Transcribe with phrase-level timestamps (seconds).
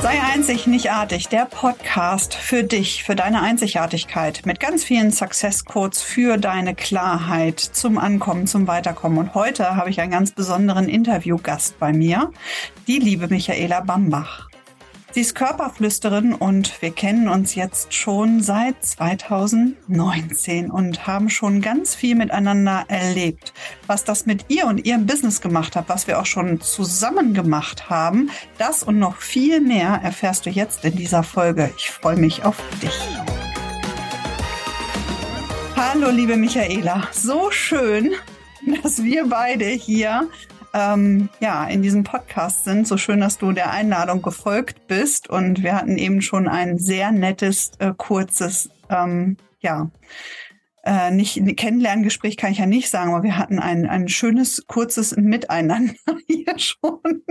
[0.00, 1.28] Sei einzig, nicht artig.
[1.28, 7.60] Der Podcast für dich, für deine Einzigartigkeit mit ganz vielen Success Codes für deine Klarheit
[7.60, 9.18] zum Ankommen, zum Weiterkommen.
[9.18, 12.32] Und heute habe ich einen ganz besonderen Interviewgast bei mir,
[12.86, 14.48] die liebe Michaela Bambach.
[15.18, 21.96] Sie ist Körperflüsterin und wir kennen uns jetzt schon seit 2019 und haben schon ganz
[21.96, 23.52] viel miteinander erlebt.
[23.88, 27.90] Was das mit ihr und ihrem Business gemacht hat, was wir auch schon zusammen gemacht
[27.90, 31.72] haben, das und noch viel mehr erfährst du jetzt in dieser Folge.
[31.76, 32.96] Ich freue mich auf dich.
[35.74, 37.08] Hallo, liebe Michaela.
[37.10, 38.12] So schön,
[38.84, 40.28] dass wir beide hier
[40.74, 42.86] ähm, ja, in diesem Podcast sind.
[42.86, 45.28] So schön, dass du der Einladung gefolgt bist.
[45.28, 49.90] Und wir hatten eben schon ein sehr nettes, äh, kurzes, ähm, ja,
[50.84, 55.16] äh, nicht Kennenlerngespräch kann ich ja nicht sagen, aber wir hatten ein, ein schönes, kurzes
[55.16, 55.94] Miteinander
[56.26, 57.00] hier schon.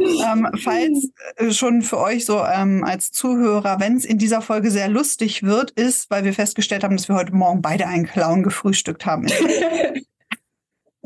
[0.00, 4.70] ähm, falls äh, schon für euch so ähm, als Zuhörer, wenn es in dieser Folge
[4.70, 8.42] sehr lustig wird, ist, weil wir festgestellt haben, dass wir heute Morgen beide einen Clown
[8.42, 9.26] gefrühstückt haben.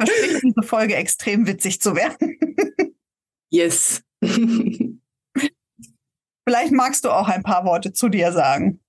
[0.07, 2.39] verspricht diese Folge extrem witzig zu werden.
[3.51, 4.03] yes.
[6.45, 8.81] Vielleicht magst du auch ein paar Worte zu dir sagen.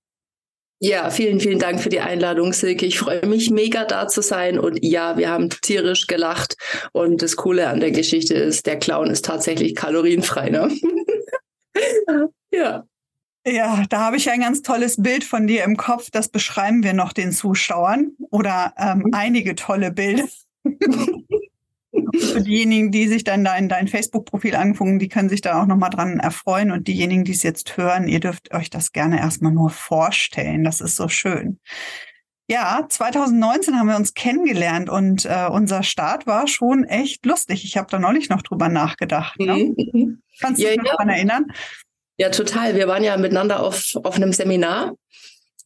[0.80, 2.84] Ja, vielen, vielen Dank für die Einladung, Silke.
[2.84, 4.58] Ich freue mich mega da zu sein.
[4.58, 6.56] Und ja, wir haben tierisch gelacht.
[6.92, 10.50] Und das Coole an der Geschichte ist, der Clown ist tatsächlich kalorienfrei.
[10.50, 10.76] Ne?
[12.52, 12.84] ja.
[13.46, 16.10] Ja, da habe ich ein ganz tolles Bild von dir im Kopf.
[16.10, 19.10] Das beschreiben wir noch den Zuschauern oder ähm, mhm.
[19.12, 20.24] einige tolle Bilder.
[22.18, 25.90] Für diejenigen, die sich dann dein, dein Facebook-Profil angucken, die können sich da auch nochmal
[25.90, 26.72] dran erfreuen.
[26.72, 30.64] Und diejenigen, die es jetzt hören, ihr dürft euch das gerne erstmal nur vorstellen.
[30.64, 31.60] Das ist so schön.
[32.48, 37.64] Ja, 2019 haben wir uns kennengelernt und äh, unser Start war schon echt lustig.
[37.64, 39.38] Ich habe da neulich noch drüber nachgedacht.
[39.40, 39.72] Ne?
[39.76, 40.22] Mhm.
[40.40, 40.92] Kannst du ja, dich ja.
[40.92, 41.46] daran erinnern?
[42.18, 42.74] Ja, total.
[42.74, 44.94] Wir waren ja miteinander auf, auf einem Seminar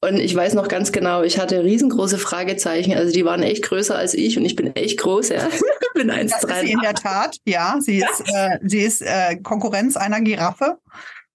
[0.01, 2.95] und ich weiß noch ganz genau, ich hatte riesengroße Fragezeichen.
[2.95, 5.49] Also die waren echt größer als ich und ich bin echt groß, ja.
[5.95, 7.77] bin 1, das ist sie in der Tat, ja.
[7.81, 10.79] Sie ist, äh, sie ist äh, Konkurrenz einer Giraffe.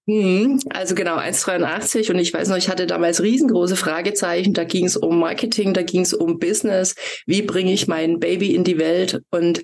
[0.06, 0.60] Mhm.
[0.70, 4.52] Also genau, 1,83 und ich weiß noch, ich hatte damals riesengroße Fragezeichen.
[4.52, 6.94] Da ging es um Marketing, da ging es um Business.
[7.26, 9.22] Wie bringe ich mein Baby in die Welt?
[9.30, 9.62] Und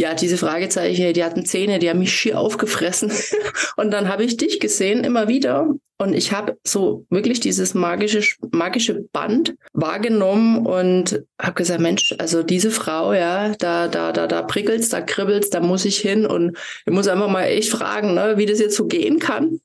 [0.00, 3.10] ja, diese Fragezeichen, die hatten Zähne, die haben mich schier aufgefressen.
[3.76, 5.74] und dann habe ich dich gesehen, immer wieder.
[6.00, 12.44] Und ich habe so wirklich dieses magische, magische Band wahrgenommen und habe gesagt, Mensch, also
[12.44, 16.56] diese Frau, ja, da, da, da, da prickelt's, da kribbelt's, da muss ich hin und
[16.86, 19.60] ich muss einfach mal echt fragen, ne, wie das jetzt so gehen kann.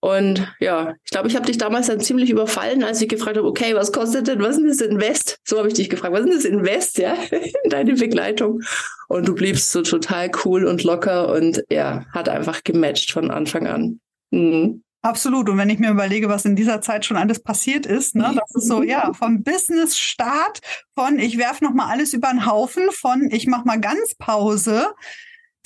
[0.00, 3.48] Und ja, ich glaube, ich habe dich damals dann ziemlich überfallen, als ich gefragt habe,
[3.48, 5.38] okay, was kostet denn, was ist das Invest?
[5.44, 7.14] So habe ich dich gefragt, was ist das Invest, ja,
[7.64, 8.60] in deine Begleitung?
[9.08, 13.66] Und du bliebst so total cool und locker und ja, hat einfach gematcht von Anfang
[13.66, 14.00] an.
[14.30, 14.82] Mhm.
[15.06, 15.48] Absolut.
[15.48, 18.54] Und wenn ich mir überlege, was in dieser Zeit schon alles passiert ist, ne, das
[18.56, 20.60] ist so, ja, vom Business-Start,
[20.94, 24.88] von ich werfe nochmal alles über den Haufen, von ich mache mal ganz Pause,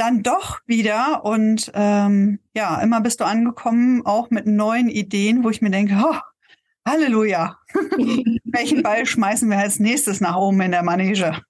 [0.00, 5.50] dann doch wieder und ähm, ja, immer bist du angekommen, auch mit neuen Ideen, wo
[5.50, 6.16] ich mir denke, oh,
[6.88, 7.58] Halleluja,
[8.44, 11.42] welchen Ball schmeißen wir als nächstes nach oben in der Manege?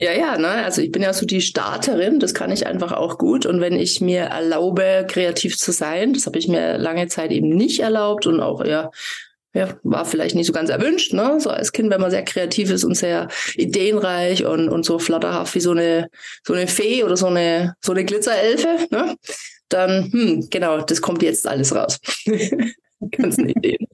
[0.00, 0.48] Ja, ja, ne?
[0.48, 3.46] Also ich bin ja so die Starterin, das kann ich einfach auch gut.
[3.46, 7.50] Und wenn ich mir erlaube, kreativ zu sein, das habe ich mir lange Zeit eben
[7.50, 8.90] nicht erlaubt und auch ja
[9.54, 11.38] ja, war vielleicht nicht so ganz erwünscht, ne?
[11.38, 15.54] So als Kind, wenn man sehr kreativ ist und sehr ideenreich und, und so flatterhaft
[15.54, 16.08] wie so eine,
[16.46, 19.16] so eine Fee oder so eine, so eine Glitzerelfe, ne?
[19.68, 21.98] Dann, hm, genau, das kommt jetzt alles raus.
[23.10, 23.86] ganzen Ideen.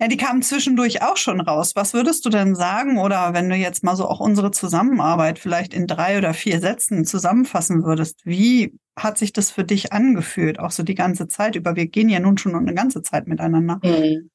[0.00, 1.72] Ja, die kamen zwischendurch auch schon raus.
[1.74, 2.98] Was würdest du denn sagen?
[2.98, 7.04] Oder wenn du jetzt mal so auch unsere Zusammenarbeit vielleicht in drei oder vier Sätzen
[7.04, 10.60] zusammenfassen würdest, wie hat sich das für dich angefühlt?
[10.60, 11.74] Auch so die ganze Zeit über.
[11.74, 13.80] Wir gehen ja nun schon eine ganze Zeit miteinander.
[13.82, 14.30] Mhm.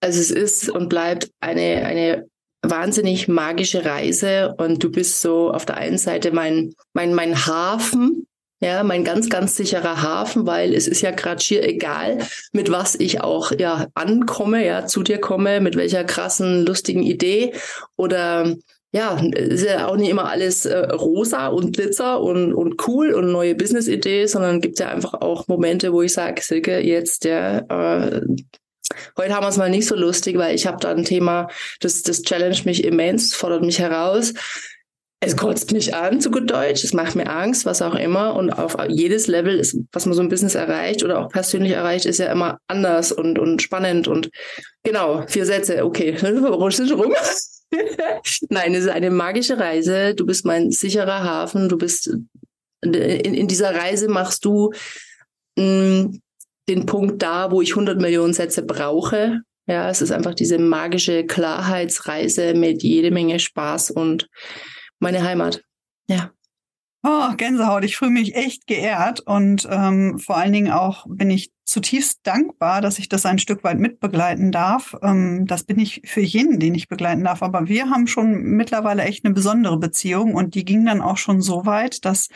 [0.00, 2.28] Also es ist und bleibt eine, eine
[2.62, 8.26] wahnsinnig magische Reise und du bist so auf der einen Seite mein, mein, mein Hafen,
[8.60, 12.18] ja, mein ganz, ganz sicherer Hafen, weil es ist ja gerade schier egal,
[12.52, 17.52] mit was ich auch ja ankomme, ja, zu dir komme, mit welcher krassen, lustigen Idee
[17.96, 18.56] oder
[18.90, 23.30] ja, ist ja auch nicht immer alles äh, rosa und Glitzer und, und cool und
[23.30, 28.20] neue Business-Idee, sondern gibt ja einfach auch Momente, wo ich sage, Silke, jetzt der äh,
[29.16, 31.48] Heute haben wir es mal nicht so lustig, weil ich habe da ein Thema,
[31.80, 34.32] das, das challenge mich immens, fordert mich heraus.
[35.20, 38.36] Es kotzt mich an, zu gut Deutsch, es macht mir Angst, was auch immer.
[38.36, 42.06] Und auf jedes Level, ist, was man so ein Business erreicht oder auch persönlich erreicht,
[42.06, 44.06] ist ja immer anders und, und spannend.
[44.06, 44.30] Und
[44.84, 46.16] genau, vier Sätze, okay,
[46.70, 47.14] sind rum?
[48.48, 50.14] Nein, es ist eine magische Reise.
[50.14, 51.68] Du bist mein sicherer Hafen.
[51.68, 52.10] Du bist
[52.80, 54.72] in, in dieser Reise machst du
[55.56, 56.20] mh, mm,
[56.68, 59.40] den Punkt da, wo ich 100 Millionen Sätze brauche.
[59.66, 64.28] Ja, es ist einfach diese magische Klarheitsreise mit jede Menge Spaß und
[64.98, 65.62] meine Heimat.
[66.08, 66.32] Ja.
[67.04, 71.52] Oh, Gänsehaut, ich fühle mich echt geehrt und ähm, vor allen Dingen auch bin ich
[71.64, 74.96] zutiefst dankbar, dass ich das ein Stück weit mitbegleiten darf.
[75.02, 77.42] Ähm, das bin ich für jeden, den ich begleiten darf.
[77.42, 81.40] Aber wir haben schon mittlerweile echt eine besondere Beziehung und die ging dann auch schon
[81.40, 82.28] so weit, dass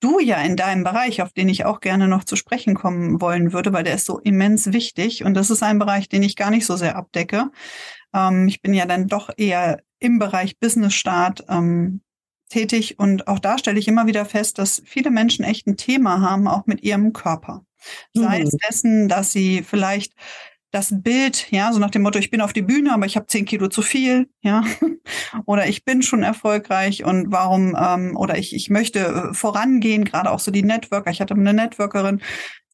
[0.00, 3.52] du ja in deinem Bereich, auf den ich auch gerne noch zu sprechen kommen wollen
[3.52, 6.50] würde, weil der ist so immens wichtig und das ist ein Bereich, den ich gar
[6.50, 7.50] nicht so sehr abdecke.
[8.14, 12.02] Ähm, ich bin ja dann doch eher im Bereich Business Start ähm,
[12.48, 16.20] tätig und auch da stelle ich immer wieder fest, dass viele Menschen echt ein Thema
[16.20, 17.64] haben, auch mit ihrem Körper.
[18.14, 18.46] Sei mhm.
[18.46, 20.12] es dessen, dass sie vielleicht
[20.72, 23.26] das Bild, ja, so nach dem Motto, ich bin auf die Bühne, aber ich habe
[23.26, 24.64] zehn Kilo zu viel, ja,
[25.46, 30.30] oder ich bin schon erfolgreich und warum, ähm, oder ich, ich möchte äh, vorangehen, gerade
[30.30, 32.20] auch so die Networker, ich hatte eine Networkerin,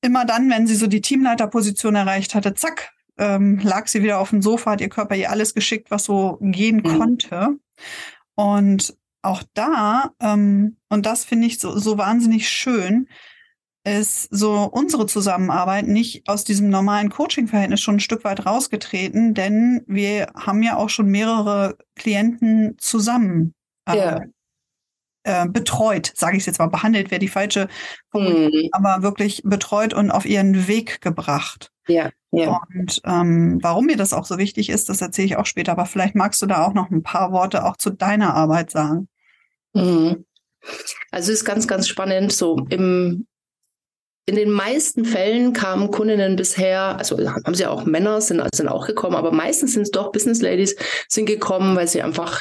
[0.01, 4.31] immer dann, wenn sie so die Teamleiterposition erreicht hatte, zack, ähm, lag sie wieder auf
[4.31, 6.99] dem Sofa, hat ihr Körper ihr alles geschickt, was so gehen mhm.
[6.99, 7.49] konnte.
[8.35, 13.09] Und auch da, ähm, und das finde ich so, so wahnsinnig schön,
[13.85, 19.83] ist so unsere Zusammenarbeit nicht aus diesem normalen Coaching-Verhältnis schon ein Stück weit rausgetreten, denn
[19.87, 23.55] wir haben ja auch schon mehrere Klienten zusammen
[23.89, 24.21] äh, ja.
[25.25, 27.69] äh, betreut, sage ich jetzt mal, behandelt wäre die falsche,
[28.13, 28.69] mhm.
[28.71, 31.73] aber wirklich betreut und auf ihren Weg gebracht.
[31.89, 32.61] Ja, ja.
[32.77, 35.87] Und ähm, warum mir das auch so wichtig ist, das erzähle ich auch später, aber
[35.87, 39.09] vielleicht magst du da auch noch ein paar Worte auch zu deiner Arbeit sagen.
[39.75, 40.25] Mhm.
[41.11, 42.33] Also ist ganz, ganz spannend.
[42.33, 43.27] So im
[44.27, 48.87] in den meisten Fällen kamen Kundinnen bisher, also haben sie auch Männer, sind, sind auch
[48.87, 50.77] gekommen, aber meistens sind es doch Business Ladies,
[51.09, 52.41] sind gekommen, weil sie einfach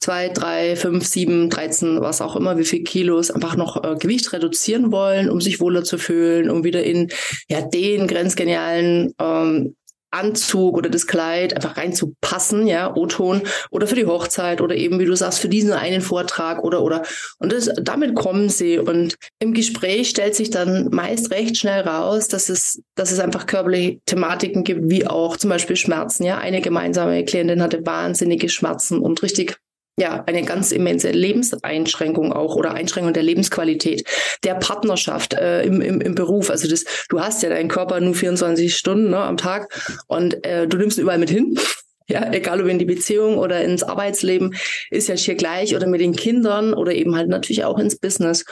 [0.00, 4.32] zwei, drei, fünf, sieben, dreizehn, was auch immer, wie viel Kilos einfach noch äh, Gewicht
[4.32, 7.10] reduzieren wollen, um sich wohler zu fühlen, um wieder in
[7.48, 9.76] ja den grenzgenialen ähm,
[10.14, 15.04] Anzug oder das Kleid einfach reinzupassen, ja, O-Ton oder für die Hochzeit oder eben, wie
[15.04, 17.02] du sagst, für diesen einen Vortrag oder, oder,
[17.38, 22.28] und das, damit kommen sie und im Gespräch stellt sich dann meist recht schnell raus,
[22.28, 26.38] dass es, dass es einfach körperliche Thematiken gibt, wie auch zum Beispiel Schmerzen, ja.
[26.38, 29.56] Eine gemeinsame Klientin hatte wahnsinnige Schmerzen und richtig
[29.96, 34.04] ja, eine ganz immense Lebenseinschränkung auch oder Einschränkung der Lebensqualität,
[34.42, 36.50] der Partnerschaft äh, im, im, im Beruf.
[36.50, 39.72] Also das, du hast ja deinen Körper nur 24 Stunden ne, am Tag
[40.08, 41.58] und äh, du nimmst ihn überall mit hin.
[42.06, 44.54] Ja, egal ob in die Beziehung oder ins Arbeitsleben,
[44.90, 48.44] ist ja hier gleich oder mit den Kindern oder eben halt natürlich auch ins Business.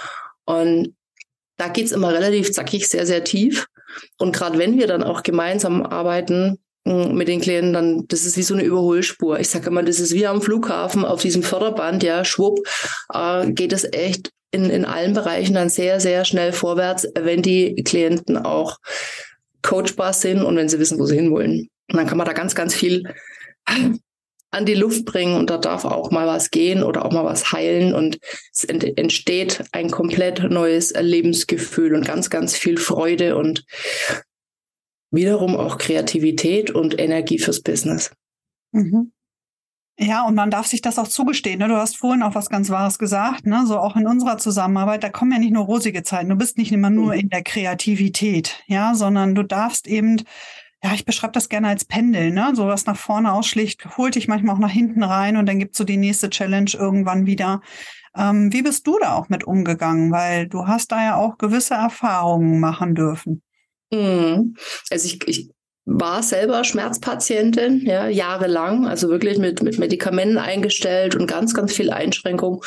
[0.47, 0.95] Und
[1.59, 3.67] da geht's immer relativ zackig, sehr, sehr tief.
[4.17, 8.43] Und gerade wenn wir dann auch gemeinsam arbeiten, mit den Klienten dann, das ist wie
[8.43, 9.39] so eine Überholspur.
[9.39, 12.61] Ich sage immer, das ist wie am Flughafen auf diesem Förderband, ja, schwupp,
[13.13, 17.83] äh, geht es echt in, in allen Bereichen dann sehr, sehr schnell vorwärts, wenn die
[17.85, 18.79] Klienten auch
[19.63, 21.69] coachbar sind und wenn sie wissen, wo sie hinwollen.
[21.91, 23.05] Und dann kann man da ganz, ganz viel
[24.51, 27.53] an die Luft bringen und da darf auch mal was gehen oder auch mal was
[27.53, 28.19] heilen und
[28.53, 33.65] es entsteht ein komplett neues Lebensgefühl und ganz, ganz viel Freude und
[35.13, 38.11] wiederum auch Kreativität und Energie fürs Business.
[38.73, 39.13] Mhm.
[39.99, 41.59] Ja, und man darf sich das auch zugestehen.
[41.59, 41.69] Ne?
[41.69, 43.47] Du hast vorhin auch was ganz Wahres gesagt.
[43.47, 43.65] Ne?
[43.67, 46.31] So auch in unserer Zusammenarbeit, da kommen ja nicht nur rosige Zeiten.
[46.31, 47.21] Du bist nicht immer nur mhm.
[47.21, 50.23] in der Kreativität, ja, sondern du darfst eben,
[50.83, 52.53] ja, ich beschreibe das gerne als Pendel, ne?
[52.55, 55.79] So was nach vorne ausschlicht, holt dich manchmal auch nach hinten rein und dann gibt's
[55.79, 57.61] so die nächste Challenge irgendwann wieder.
[58.17, 60.11] Ähm, wie bist du da auch mit umgegangen?
[60.11, 63.43] Weil du hast da ja auch gewisse Erfahrungen machen dürfen.
[63.93, 64.57] Mhm.
[64.91, 65.51] Also ich, ich
[65.85, 71.91] war selber Schmerzpatientin, ja, jahrelang, also wirklich mit, mit Medikamenten eingestellt und ganz, ganz viel
[71.91, 72.65] Einschränkung.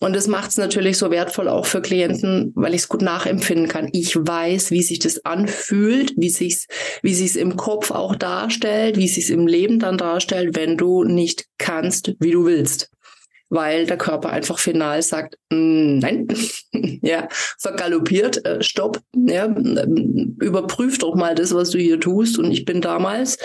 [0.00, 3.68] Und das macht es natürlich so wertvoll auch für Klienten, weil ich es gut nachempfinden
[3.68, 3.88] kann.
[3.92, 6.66] Ich weiß, wie sich das anfühlt, wie sich's,
[7.02, 11.46] wie sich's im Kopf auch darstellt, wie sich's im Leben dann darstellt, wenn du nicht
[11.58, 12.90] kannst, wie du willst
[13.52, 16.26] weil der Körper einfach final sagt, mm, nein,
[17.02, 17.28] ja,
[17.58, 22.38] vergaloppiert, äh, stopp, ja, überprüf doch mal das, was du hier tust.
[22.38, 23.36] Und ich bin damals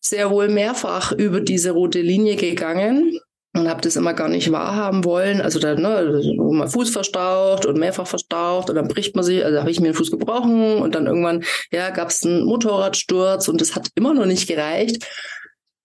[0.00, 3.18] sehr wohl mehrfach über diese rote Linie gegangen
[3.54, 5.42] und habe das immer gar nicht wahrhaben wollen.
[5.42, 9.60] Also da, ne, mal Fuß verstaucht und mehrfach verstaucht und dann bricht man sich, also
[9.60, 13.60] habe ich mir den Fuß gebrochen und dann irgendwann, ja, gab es einen Motorradsturz und
[13.60, 15.06] das hat immer noch nicht gereicht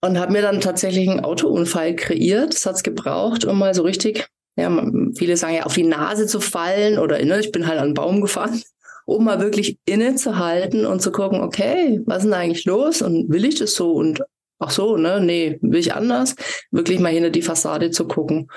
[0.02, 2.54] und habe mir dann tatsächlich einen Autounfall kreiert.
[2.54, 4.72] Das hat's gebraucht, um mal so richtig, ja,
[5.18, 7.94] viele sagen ja, auf die Nase zu fallen oder ne, ich bin halt an einen
[7.94, 8.62] Baum gefahren,
[9.06, 13.46] um mal wirklich innezuhalten und zu gucken, okay, was ist denn eigentlich los und will
[13.46, 14.22] ich das so und
[14.60, 16.36] ach so, ne, nee, will ich anders,
[16.72, 18.50] wirklich mal hinter die Fassade zu gucken.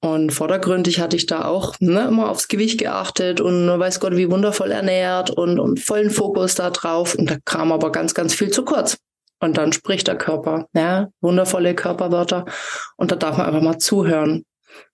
[0.00, 4.30] Und vordergründig hatte ich da auch ne, immer aufs Gewicht geachtet und weiß Gott, wie
[4.30, 7.14] wundervoll ernährt und, und vollen Fokus da drauf.
[7.14, 8.98] Und da kam aber ganz, ganz viel zu kurz.
[9.40, 12.46] Und dann spricht der Körper, ja, wundervolle Körperwörter.
[12.96, 14.44] Und da darf man einfach mal zuhören.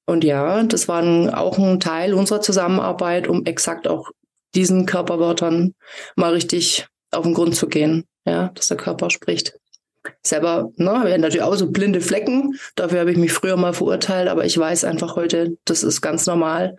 [0.04, 1.02] Und ja, das war
[1.38, 4.11] auch ein Teil unserer Zusammenarbeit, um exakt auch
[4.54, 5.75] diesen Körperwörtern
[6.16, 9.54] mal richtig auf den Grund zu gehen, ja, dass der Körper spricht
[10.22, 12.58] selber, ne, wir haben natürlich auch so blinde Flecken.
[12.75, 16.26] Dafür habe ich mich früher mal verurteilt, aber ich weiß einfach heute, das ist ganz
[16.26, 16.76] normal.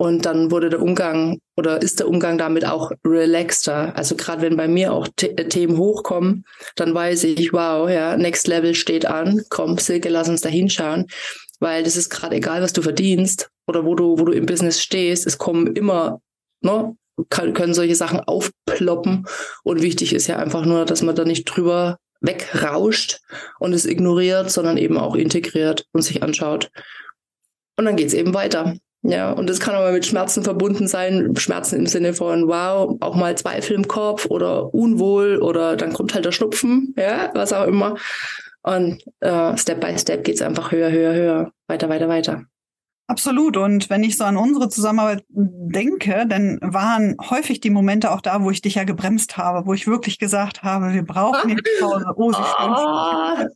[0.00, 3.96] Und dann wurde der Umgang oder ist der Umgang damit auch relaxter.
[3.96, 6.44] Also gerade wenn bei mir auch äh, Themen hochkommen,
[6.76, 9.42] dann weiß ich, wow, ja, Next Level steht an.
[9.50, 11.06] Komm, Silke, lass uns da hinschauen.
[11.58, 14.80] Weil das ist gerade egal, was du verdienst oder wo du, wo du im Business
[14.80, 15.26] stehst.
[15.26, 16.20] Es kommen immer,
[16.60, 16.96] ne,
[17.28, 19.26] kann, können solche Sachen aufploppen.
[19.64, 23.20] Und wichtig ist ja einfach nur, dass man da nicht drüber wegrauscht
[23.58, 26.70] und es ignoriert, sondern eben auch integriert und sich anschaut.
[27.76, 28.76] Und dann geht's eben weiter.
[29.02, 31.34] Ja, und das kann aber mit Schmerzen verbunden sein.
[31.36, 36.14] Schmerzen im Sinne von, wow, auch mal Zweifel im Kopf oder unwohl oder dann kommt
[36.14, 37.96] halt der Schnupfen, ja, was auch immer.
[38.62, 42.42] Und äh, Step by Step geht's einfach höher, höher, höher, weiter, weiter, weiter.
[43.06, 43.56] Absolut.
[43.56, 48.42] Und wenn ich so an unsere Zusammenarbeit denke, dann waren häufig die Momente auch da,
[48.42, 52.04] wo ich dich ja gebremst habe, wo ich wirklich gesagt habe, wir brauchen jetzt Pause.
[52.16, 52.42] Oh, sie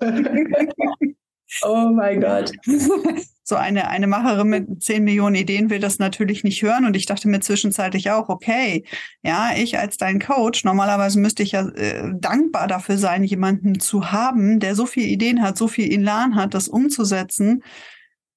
[0.01, 1.09] oh.
[1.63, 2.53] oh mein Gott.
[3.45, 6.85] So eine, eine Macherin mit 10 Millionen Ideen will das natürlich nicht hören.
[6.85, 8.85] Und ich dachte mir zwischenzeitlich auch, okay,
[9.23, 14.13] ja, ich als dein Coach, normalerweise müsste ich ja äh, dankbar dafür sein, jemanden zu
[14.13, 17.65] haben, der so viele Ideen hat, so viel Elan hat, das umzusetzen.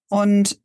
[0.10, 0.60] Und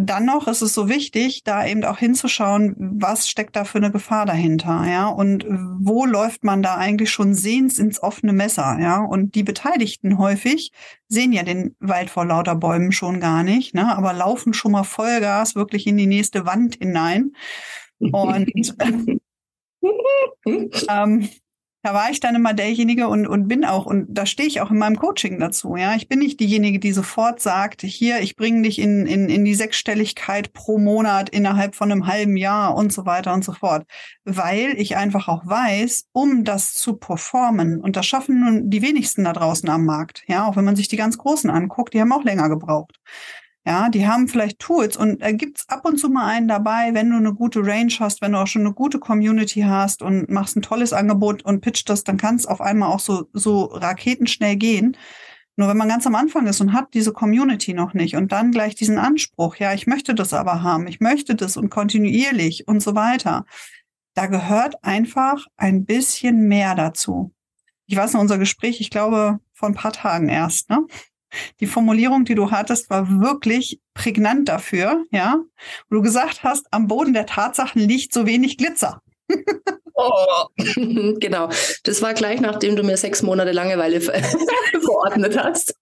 [0.00, 3.90] dann noch ist es so wichtig, da eben auch hinzuschauen, was steckt da für eine
[3.90, 9.02] Gefahr dahinter, ja, und wo läuft man da eigentlich schon sehens ins offene Messer, ja,
[9.02, 10.70] und die Beteiligten häufig
[11.08, 14.84] sehen ja den Wald vor lauter Bäumen schon gar nicht, ne, aber laufen schon mal
[14.84, 17.32] Vollgas wirklich in die nächste Wand hinein.
[17.98, 18.52] Und
[20.88, 21.28] ähm,
[21.82, 24.70] da war ich dann immer derjenige und, und bin auch, und da stehe ich auch
[24.70, 25.94] in meinem Coaching dazu, ja.
[25.94, 29.54] Ich bin nicht diejenige, die sofort sagt, hier, ich bringe dich in, in, in die
[29.54, 33.86] Sechsstelligkeit pro Monat innerhalb von einem halben Jahr und so weiter und so fort.
[34.24, 39.24] Weil ich einfach auch weiß, um das zu performen, und das schaffen nun die wenigsten
[39.24, 42.12] da draußen am Markt, ja, auch wenn man sich die ganz Großen anguckt, die haben
[42.12, 42.98] auch länger gebraucht.
[43.68, 47.10] Ja, die haben vielleicht Tools und da gibt's ab und zu mal einen dabei, wenn
[47.10, 50.56] du eine gute Range hast, wenn du auch schon eine gute Community hast und machst
[50.56, 54.56] ein tolles Angebot und pitcht das, dann kann es auf einmal auch so, so raketenschnell
[54.56, 54.96] gehen.
[55.56, 58.52] Nur wenn man ganz am Anfang ist und hat diese Community noch nicht und dann
[58.52, 62.82] gleich diesen Anspruch, ja, ich möchte das aber haben, ich möchte das und kontinuierlich und
[62.82, 63.44] so weiter,
[64.14, 67.34] da gehört einfach ein bisschen mehr dazu.
[67.84, 70.86] Ich weiß noch, unser Gespräch, ich glaube, vor ein paar Tagen erst, ne?
[71.60, 75.42] Die Formulierung, die du hattest, war wirklich prägnant dafür, ja.
[75.88, 79.02] Wo du gesagt hast, am Boden der Tatsachen liegt so wenig Glitzer.
[79.94, 81.50] oh, genau.
[81.84, 84.00] Das war gleich nachdem du mir sechs Monate Langeweile
[84.80, 85.74] verordnet hast.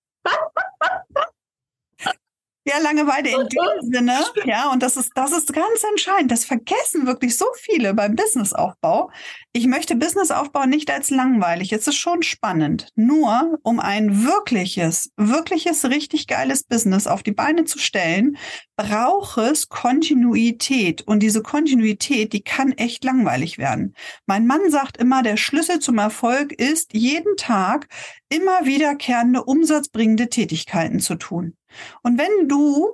[2.68, 6.32] Ja, Langeweile in dem Sinne, ja, und das ist, das ist ganz entscheidend.
[6.32, 9.10] Das vergessen wirklich so viele beim Businessaufbau.
[9.52, 11.72] Ich möchte Businessaufbau nicht als langweilig.
[11.72, 12.88] Es ist schon spannend.
[12.96, 18.36] Nur, um ein wirkliches, wirkliches, richtig geiles Business auf die Beine zu stellen,
[18.76, 21.02] braucht es Kontinuität.
[21.02, 23.94] Und diese Kontinuität, die kann echt langweilig werden.
[24.26, 27.86] Mein Mann sagt immer, der Schlüssel zum Erfolg ist, jeden Tag
[28.28, 31.55] immer wiederkehrende umsatzbringende Tätigkeiten zu tun.
[32.02, 32.90] Und wenn du,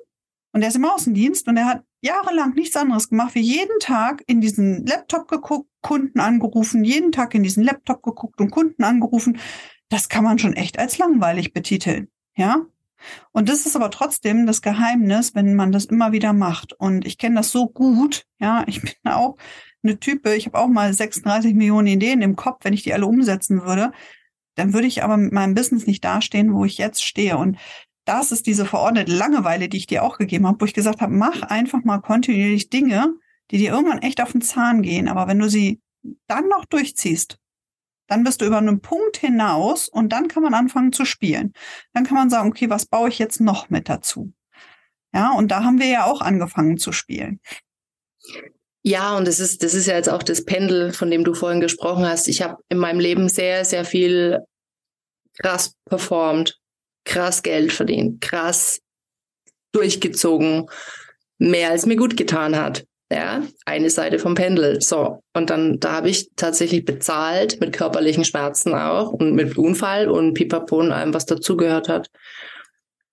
[0.52, 4.23] und der ist im Außendienst und er hat jahrelang nichts anderes gemacht, wie jeden Tag
[4.26, 9.38] in diesen Laptop geguckt, Kunden angerufen, jeden Tag in diesen Laptop geguckt und Kunden angerufen,
[9.88, 12.09] das kann man schon echt als langweilig betiteln.
[12.37, 12.67] Ja,
[13.33, 16.73] und das ist aber trotzdem das Geheimnis, wenn man das immer wieder macht.
[16.73, 18.25] Und ich kenne das so gut.
[18.38, 19.37] Ja, ich bin auch
[19.83, 20.35] eine Type.
[20.35, 22.64] Ich habe auch mal 36 Millionen Ideen im Kopf.
[22.64, 23.93] Wenn ich die alle umsetzen würde,
[24.55, 27.38] dann würde ich aber mit meinem Business nicht dastehen, wo ich jetzt stehe.
[27.38, 27.59] Und
[28.04, 31.12] das ist diese verordnete Langeweile, die ich dir auch gegeben habe, wo ich gesagt habe,
[31.12, 33.14] mach einfach mal kontinuierlich Dinge,
[33.50, 35.09] die dir irgendwann echt auf den Zahn gehen.
[35.09, 35.80] Aber wenn du sie
[36.26, 37.38] dann noch durchziehst,
[38.09, 41.52] dann bist du über einen Punkt hinaus und dann kann man anfangen zu spielen.
[41.92, 44.32] Dann kann man sagen, okay, was baue ich jetzt noch mit dazu?
[45.14, 47.40] Ja, und da haben wir ja auch angefangen zu spielen.
[48.82, 51.61] Ja, und das ist, das ist ja jetzt auch das Pendel, von dem du vorhin
[51.61, 52.26] gesprochen hast.
[52.26, 54.40] Ich habe in meinem Leben sehr, sehr viel
[55.38, 56.62] krass performt
[57.04, 58.80] krass Geld verdient, krass
[59.73, 60.68] durchgezogen,
[61.38, 62.85] mehr als mir gut getan hat.
[63.11, 64.80] ja, eine Seite vom Pendel.
[64.80, 70.09] So, und dann, da habe ich tatsächlich bezahlt mit körperlichen Schmerzen auch und mit Unfall
[70.09, 72.09] und Pipapo und allem, was dazugehört hat.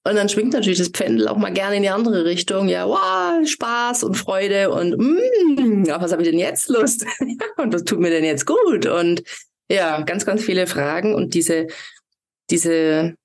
[0.05, 2.69] Und dann schwingt natürlich das Pendel auch mal gerne in die andere Richtung.
[2.69, 7.05] Ja, wow, Spaß und Freude und mm, auf was habe ich denn jetzt Lust?
[7.57, 8.85] und was tut mir denn jetzt gut?
[8.85, 9.23] Und
[9.69, 11.67] ja, ganz, ganz viele Fragen und diese,
[12.49, 13.15] diese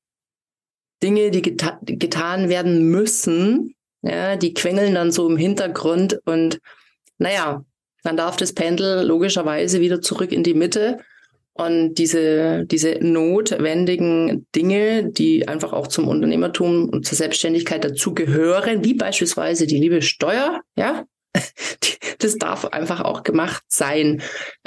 [1.04, 6.58] Dinge, die geta getan werden müssen, ja, die quengeln dann so im Hintergrund und
[7.18, 7.64] naja,
[8.02, 10.99] dann darf das Pendel logischerweise wieder zurück in die Mitte
[11.52, 18.94] und diese, diese notwendigen Dinge, die einfach auch zum Unternehmertum und zur Selbstständigkeit dazugehören, wie
[18.94, 21.04] beispielsweise die liebe Steuer, ja,
[22.18, 24.23] das darf einfach auch gemacht sein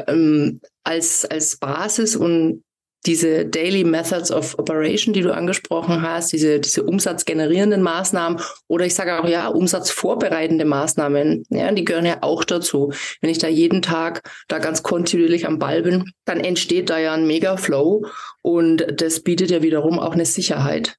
[0.07, 2.63] ähm, als, als Basis und
[3.05, 8.95] diese Daily Methods of Operation, die du angesprochen hast, diese, diese umsatzgenerierenden Maßnahmen oder ich
[8.95, 12.91] sage auch ja, umsatzvorbereitende Maßnahmen, ja, die gehören ja auch dazu.
[13.21, 17.13] Wenn ich da jeden Tag da ganz kontinuierlich am Ball bin, dann entsteht da ja
[17.13, 18.05] ein Mega Flow
[18.41, 20.97] und das bietet ja wiederum auch eine Sicherheit.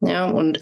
[0.00, 0.60] Ja, und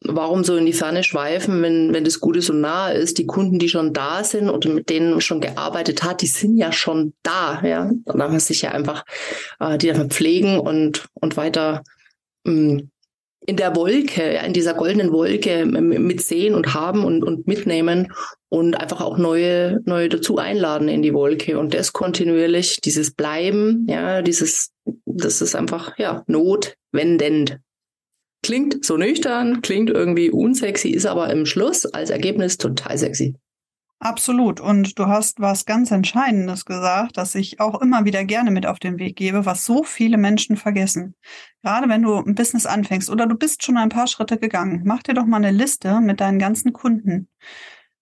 [0.00, 3.18] warum so in die Ferne schweifen, wenn, wenn das Gute so nah ist?
[3.18, 6.56] Die Kunden, die schon da sind und mit denen man schon gearbeitet hat, die sind
[6.56, 7.60] ja schon da.
[7.64, 9.04] Ja, dann darf man sich ja einfach
[9.60, 11.82] äh, die dann pflegen und, und weiter
[12.44, 12.90] mh, mm,
[13.46, 18.12] in der Wolke, ja, in dieser goldenen Wolke mitsehen und haben und, und mitnehmen
[18.48, 23.86] und einfach auch neue, neue dazu einladen in die Wolke und das kontinuierlich, dieses Bleiben,
[23.88, 24.70] ja, dieses,
[25.04, 27.58] das ist einfach, ja, notwendend.
[28.44, 33.34] Klingt so nüchtern, klingt irgendwie unsexy, ist aber im Schluss als Ergebnis total sexy.
[34.00, 34.60] Absolut.
[34.60, 38.78] Und du hast was ganz Entscheidendes gesagt, das ich auch immer wieder gerne mit auf
[38.78, 41.14] den Weg gebe, was so viele Menschen vergessen.
[41.62, 45.02] Gerade wenn du ein Business anfängst oder du bist schon ein paar Schritte gegangen, mach
[45.02, 47.30] dir doch mal eine Liste mit deinen ganzen Kunden.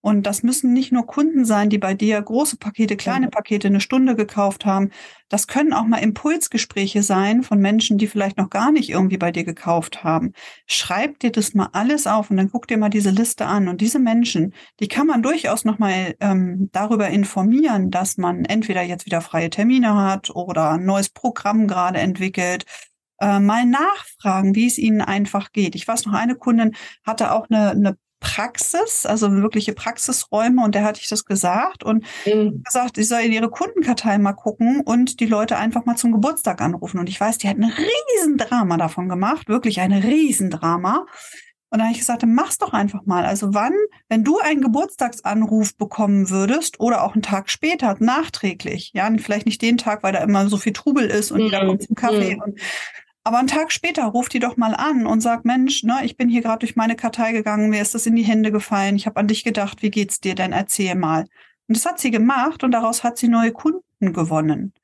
[0.03, 3.81] Und das müssen nicht nur Kunden sein, die bei dir große Pakete, kleine Pakete eine
[3.81, 4.91] Stunde gekauft haben.
[5.29, 9.31] Das können auch mal Impulsgespräche sein von Menschen, die vielleicht noch gar nicht irgendwie bei
[9.31, 10.33] dir gekauft haben.
[10.67, 13.69] Schreib dir das mal alles auf und dann guck dir mal diese Liste an.
[13.69, 18.83] Und diese Menschen, die kann man durchaus noch mal ähm, darüber informieren, dass man entweder
[18.83, 22.67] jetzt wieder freie Termine hat oder ein neues Programm gerade entwickelt
[23.21, 25.77] äh, mal nachfragen, wie es ihnen einfach geht.
[25.77, 30.85] Ich weiß noch, eine Kundin hatte auch eine, eine Praxis, also wirkliche Praxisräume und der
[30.85, 32.63] hatte ich das gesagt und mhm.
[32.63, 36.61] gesagt, ich soll in ihre Kundenkartei mal gucken und die Leute einfach mal zum Geburtstag
[36.63, 36.99] anrufen.
[36.99, 41.07] Und ich weiß, die hat ein Riesendrama davon gemacht, wirklich ein Riesendrama.
[41.71, 43.25] Und dann habe ich gesagt, mach's doch einfach mal.
[43.25, 43.73] Also wann,
[44.09, 49.63] wenn du einen Geburtstagsanruf bekommen würdest oder auch einen Tag später, nachträglich, ja, vielleicht nicht
[49.63, 51.45] den Tag, weil da immer so viel Trubel ist und mhm.
[51.47, 52.43] jeder kommt zum Kaffee mhm.
[52.43, 52.61] und
[53.25, 56.29] aber einen Tag später ruft die doch mal an und sagt, Mensch, ne, ich bin
[56.29, 59.21] hier gerade durch meine Kartei gegangen, mir ist das in die Hände gefallen, ich habe
[59.21, 60.53] an dich gedacht, wie geht's dir denn?
[60.53, 61.27] Erzähl mal.
[61.69, 64.75] Und das hat sie gemacht und daraus hat sie neue Kunden gewonnen.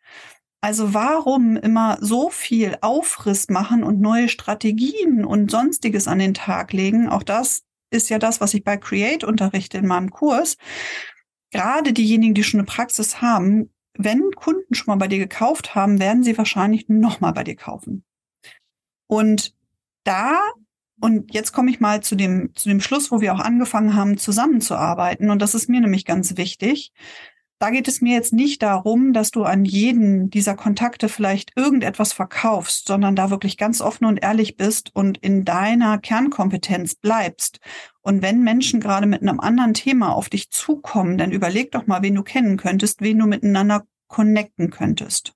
[0.60, 6.72] Also warum immer so viel Aufriss machen und neue Strategien und sonstiges an den Tag
[6.72, 7.08] legen?
[7.08, 10.56] Auch das ist ja das, was ich bei Create unterrichte in meinem Kurs.
[11.50, 16.00] Gerade diejenigen, die schon eine Praxis haben, wenn Kunden schon mal bei dir gekauft haben,
[16.00, 18.04] werden sie wahrscheinlich nochmal bei dir kaufen.
[19.08, 19.54] Und
[20.04, 20.40] da,
[21.00, 24.18] und jetzt komme ich mal zu dem, zu dem Schluss, wo wir auch angefangen haben,
[24.18, 25.30] zusammenzuarbeiten.
[25.30, 26.92] Und das ist mir nämlich ganz wichtig.
[27.60, 32.12] Da geht es mir jetzt nicht darum, dass du an jeden dieser Kontakte vielleicht irgendetwas
[32.12, 37.58] verkaufst, sondern da wirklich ganz offen und ehrlich bist und in deiner Kernkompetenz bleibst.
[38.00, 42.02] Und wenn Menschen gerade mit einem anderen Thema auf dich zukommen, dann überleg doch mal,
[42.02, 45.34] wen du kennen könntest, wen du miteinander connecten könntest.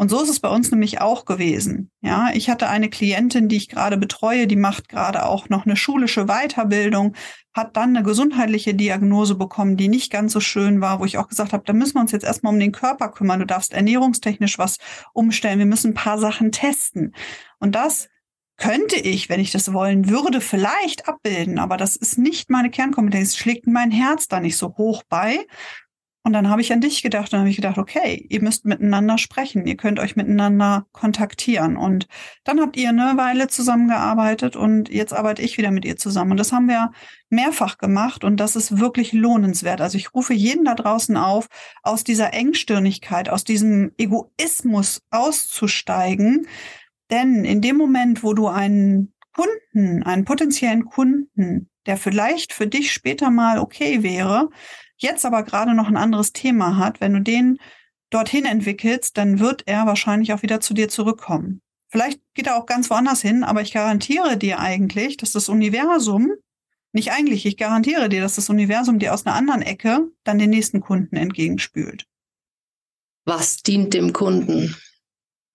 [0.00, 1.90] Und so ist es bei uns nämlich auch gewesen.
[2.00, 5.76] Ja, ich hatte eine Klientin, die ich gerade betreue, die macht gerade auch noch eine
[5.76, 7.14] schulische Weiterbildung,
[7.52, 11.28] hat dann eine gesundheitliche Diagnose bekommen, die nicht ganz so schön war, wo ich auch
[11.28, 13.40] gesagt habe, da müssen wir uns jetzt erstmal um den Körper kümmern.
[13.40, 14.78] Du darfst ernährungstechnisch was
[15.12, 15.58] umstellen.
[15.58, 17.14] Wir müssen ein paar Sachen testen.
[17.58, 18.08] Und das
[18.56, 23.36] könnte ich, wenn ich das wollen würde, vielleicht abbilden, aber das ist nicht meine Kernkompetenz,
[23.36, 25.46] schlägt mein Herz da nicht so hoch bei.
[26.22, 29.16] Und dann habe ich an dich gedacht und habe ich gedacht, okay, ihr müsst miteinander
[29.16, 31.78] sprechen, ihr könnt euch miteinander kontaktieren.
[31.78, 32.08] Und
[32.44, 36.32] dann habt ihr eine Weile zusammengearbeitet und jetzt arbeite ich wieder mit ihr zusammen.
[36.32, 36.92] Und das haben wir
[37.30, 39.80] mehrfach gemacht und das ist wirklich lohnenswert.
[39.80, 41.48] Also ich rufe jeden da draußen auf,
[41.82, 46.46] aus dieser Engstirnigkeit, aus diesem Egoismus auszusteigen.
[47.10, 52.92] Denn in dem Moment, wo du einen Kunden, einen potenziellen Kunden, der vielleicht für dich
[52.92, 54.50] später mal okay wäre,
[55.02, 57.58] jetzt aber gerade noch ein anderes Thema hat, wenn du den
[58.10, 61.62] dorthin entwickelst, dann wird er wahrscheinlich auch wieder zu dir zurückkommen.
[61.88, 66.32] Vielleicht geht er auch ganz woanders hin, aber ich garantiere dir eigentlich, dass das Universum
[66.92, 70.50] Nicht eigentlich, ich garantiere dir, dass das Universum dir aus einer anderen Ecke dann den
[70.50, 72.04] nächsten Kunden entgegenspült.
[73.24, 74.76] Was dient dem Kunden?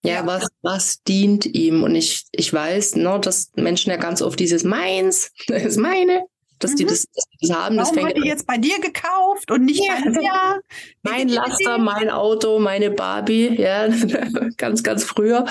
[0.03, 1.83] Ja, ja, was, was dient ihm?
[1.83, 6.25] Und ich, ich weiß, ne, dass Menschen ja ganz oft dieses Meins, das ist meine,
[6.59, 6.75] dass mhm.
[6.75, 7.77] die das, dass die das haben.
[7.77, 9.95] Warum das fängt die jetzt bei dir gekauft und nicht ja.
[10.03, 10.61] bei mir?
[11.03, 13.87] Mein Laster, mein Auto, meine Barbie, ja,
[14.57, 15.45] ganz, ganz früher.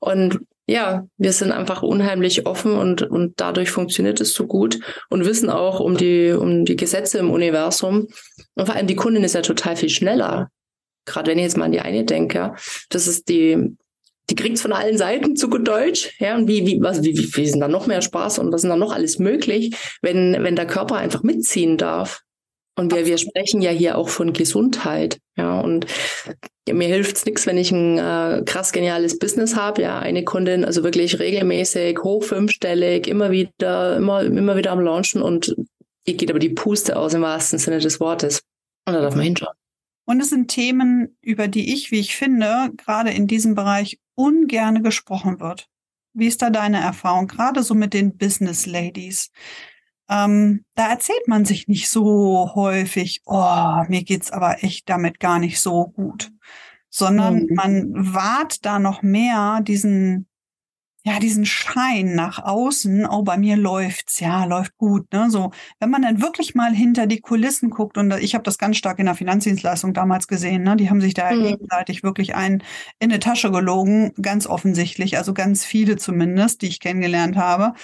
[0.00, 5.26] Und ja, wir sind einfach unheimlich offen und, und dadurch funktioniert es so gut und
[5.26, 8.08] wissen auch um die, um die Gesetze im Universum.
[8.54, 10.50] Und vor allem die Kundin ist ja total viel schneller.
[11.04, 12.54] Gerade wenn ich jetzt mal an die eine denke,
[12.88, 13.76] das ist die,
[14.30, 17.36] die kriegt's von allen Seiten zu gut Deutsch, ja, und wie, wie, was, wie, wie,
[17.36, 20.56] wie denn da noch mehr Spaß und was ist da noch alles möglich, wenn, wenn
[20.56, 22.22] der Körper einfach mitziehen darf.
[22.76, 25.86] Und wir, wir sprechen ja hier auch von Gesundheit, ja, und
[26.68, 30.82] mir hilft's nichts, wenn ich ein äh, krass geniales Business habe, ja, eine Kundin, also
[30.82, 35.54] wirklich regelmäßig, hoch fünfstellig, immer wieder, immer, immer wieder am Launchen und
[36.06, 38.42] ihr geht aber die Puste aus im wahrsten Sinne des Wortes.
[38.86, 39.54] Und da darf man hinschauen.
[40.04, 44.82] Und es sind Themen, über die ich, wie ich finde, gerade in diesem Bereich ungerne
[44.82, 45.68] gesprochen wird.
[46.12, 49.30] Wie ist da deine Erfahrung, gerade so mit den Business Ladies?
[50.08, 55.38] Ähm, da erzählt man sich nicht so häufig, oh, mir geht's aber echt damit gar
[55.38, 56.30] nicht so gut,
[56.90, 57.54] sondern mhm.
[57.54, 60.28] man wahrt da noch mehr diesen
[61.06, 65.50] ja, diesen Schein nach außen, oh, bei mir läuft's, ja, läuft gut, ne, so.
[65.78, 68.98] Wenn man dann wirklich mal hinter die Kulissen guckt und ich habe das ganz stark
[68.98, 71.42] in der Finanzdienstleistung damals gesehen, ne, die haben sich da mhm.
[71.42, 72.62] gegenseitig wirklich einen
[73.00, 77.74] in eine Tasche gelogen, ganz offensichtlich, also ganz viele zumindest, die ich kennengelernt habe,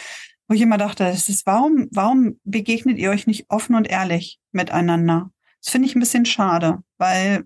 [0.49, 4.39] wo ich immer dachte, das ist, warum, warum begegnet ihr euch nicht offen und ehrlich
[4.51, 5.31] miteinander?
[5.63, 7.45] Das finde ich ein bisschen schade, weil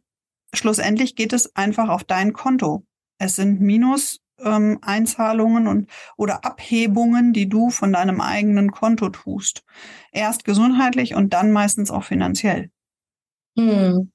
[0.54, 2.86] schlussendlich geht es einfach auf dein Konto.
[3.18, 9.64] Es sind minus ähm, Einzahlungen und oder Abhebungen, die du von deinem eigenen Konto tust.
[10.12, 12.70] Erst gesundheitlich und dann meistens auch finanziell.
[13.56, 14.10] Hm.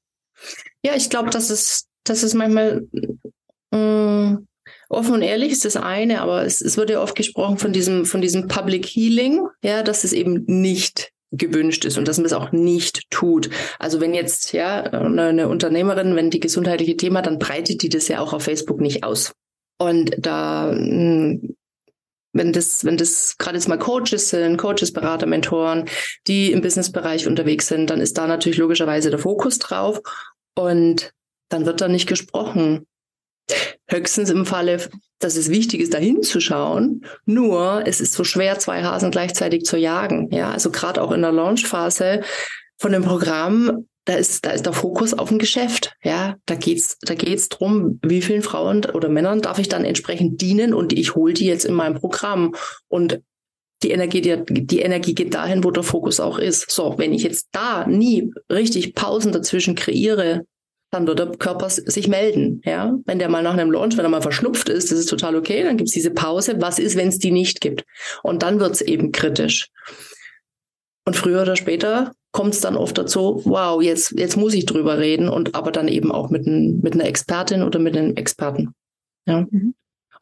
[0.83, 2.87] Ja, ich glaube, das ist, das ist manchmal
[3.71, 4.47] mh, hm,
[4.89, 8.05] offen und ehrlich ist das eine, aber es, es wird ja oft gesprochen von diesem,
[8.05, 12.33] von diesem Public Healing, ja, dass es eben nicht gewünscht ist und dass man es
[12.33, 13.49] auch nicht tut.
[13.77, 18.07] Also wenn jetzt ja eine, eine Unternehmerin, wenn die gesundheitliche Thema, dann breitet die das
[18.07, 19.33] ja auch auf Facebook nicht aus.
[19.79, 21.55] Und da, hm,
[22.33, 25.85] wenn das, wenn das gerade jetzt mal Coaches sind, Coaches, Berater, Mentoren,
[26.27, 30.01] die im Businessbereich unterwegs sind, dann ist da natürlich logischerweise der Fokus drauf
[30.55, 31.11] und
[31.49, 32.85] dann wird da nicht gesprochen.
[33.89, 34.87] Höchstens im Falle,
[35.17, 37.03] dass es wichtig ist, da hinzuschauen.
[37.25, 40.29] Nur, es ist so schwer, zwei Hasen gleichzeitig zu jagen.
[40.31, 42.21] Ja, also gerade auch in der Launchphase
[42.77, 45.93] von dem Programm da ist, da ist der Fokus auf dem Geschäft.
[46.03, 50.41] Ja, da geht's, da geht's drum, wie vielen Frauen oder Männern darf ich dann entsprechend
[50.41, 52.55] dienen und ich hole die jetzt in meinem Programm
[52.87, 53.21] und
[53.83, 56.71] die Energie, die, die Energie geht dahin, wo der Fokus auch ist.
[56.71, 60.41] So, wenn ich jetzt da nie richtig Pausen dazwischen kreiere,
[60.91, 62.61] dann wird der Körper sich melden.
[62.65, 65.35] Ja, wenn der mal nach einem Launch, wenn er mal verschnupft ist, das ist total
[65.35, 65.63] okay.
[65.63, 66.55] Dann gibt's diese Pause.
[66.59, 67.85] Was ist, wenn es die nicht gibt?
[68.23, 69.69] Und dann wird's eben kritisch.
[71.05, 74.99] Und früher oder später kommt es dann oft dazu, wow, jetzt, jetzt muss ich drüber
[74.99, 78.73] reden und aber dann eben auch mit, ein, mit einer Expertin oder mit einem Experten.
[79.25, 79.45] Ja.
[79.49, 79.73] Mhm.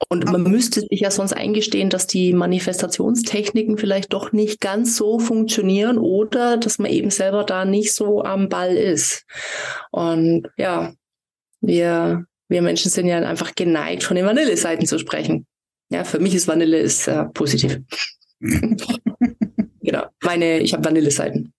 [0.09, 5.17] Und man müsste sich ja sonst eingestehen, dass die Manifestationstechniken vielleicht doch nicht ganz so
[5.17, 9.25] funktionieren oder dass man eben selber da nicht so am Ball ist.
[9.91, 10.93] Und ja,
[11.61, 15.47] wir, wir Menschen sind ja einfach geneigt, von den Vanilleseiten zu sprechen.
[15.89, 17.79] Ja, für mich ist Vanille ist äh, positiv.
[18.39, 20.03] genau.
[20.21, 21.53] Meine, ich habe Vanilleseiten.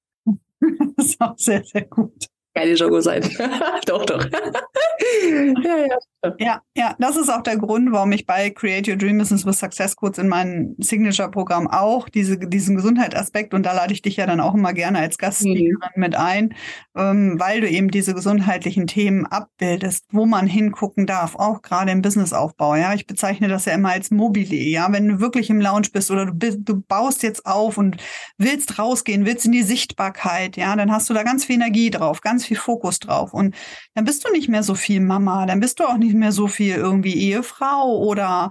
[0.96, 2.26] das ist auch sehr, sehr gut.
[2.54, 3.22] Keine Jogo sein.
[3.86, 4.24] doch, doch.
[5.64, 5.98] ja, ja.
[6.38, 9.58] Ja, ja, das ist auch der Grund, warum ich bei Create Your Dream Business with
[9.58, 14.26] Success Codes in meinem Signature-Programm auch diese, diesen Gesundheitsaspekt und da lade ich dich ja
[14.26, 16.00] dann auch immer gerne als Gastspeakerin mhm.
[16.00, 16.54] mit ein,
[16.96, 22.02] ähm, weil du eben diese gesundheitlichen Themen abbildest, wo man hingucken darf, auch gerade im
[22.02, 22.74] Businessaufbau.
[22.74, 24.56] Ja, ich bezeichne das ja immer als Mobile.
[24.56, 27.96] Ja, wenn du wirklich im Lounge bist oder du, bist, du baust jetzt auf und
[28.38, 32.20] willst rausgehen, willst in die Sichtbarkeit, ja, dann hast du da ganz viel Energie drauf,
[32.20, 33.32] ganz viel Fokus drauf.
[33.32, 33.54] Und
[33.94, 36.46] dann bist du nicht mehr so viel Mama, dann bist du auch nicht mehr so
[36.46, 38.50] viel irgendwie Ehefrau oder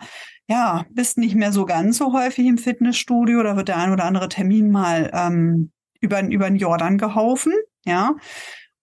[0.49, 4.05] ja, bist nicht mehr so ganz so häufig im Fitnessstudio, da wird der ein oder
[4.05, 7.53] andere Termin mal ähm, über, über den Jordan gehaufen,
[7.85, 8.15] ja.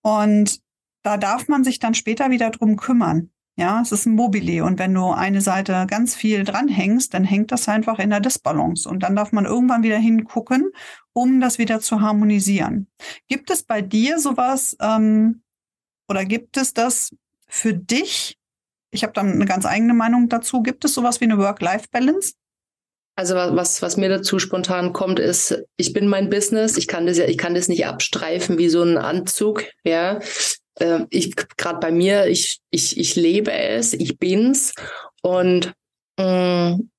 [0.02, 0.60] Und
[1.02, 3.30] da darf man sich dann später wieder drum kümmern.
[3.56, 7.52] Ja, es ist ein Mobile und wenn du eine Seite ganz viel dranhängst, dann hängt
[7.52, 10.72] das einfach in der Disbalance und dann darf man irgendwann wieder hingucken,
[11.12, 12.88] um das wieder zu harmonisieren.
[13.28, 15.42] Gibt es bei dir sowas ähm,
[16.08, 17.14] oder gibt es das
[17.46, 18.36] für dich?
[18.94, 20.62] Ich habe dann eine ganz eigene Meinung dazu.
[20.62, 22.34] Gibt es sowas wie eine Work-Life-Balance?
[23.16, 26.76] Also was, was mir dazu spontan kommt, ist, ich bin mein Business.
[26.76, 29.64] Ich kann das ja, ich kann das nicht abstreifen wie so ein Anzug.
[29.84, 30.20] Ja,
[30.76, 34.74] äh, ich gerade bei mir, ich, ich, ich lebe es, ich bin's
[35.22, 35.72] und
[36.18, 36.90] mh, mm,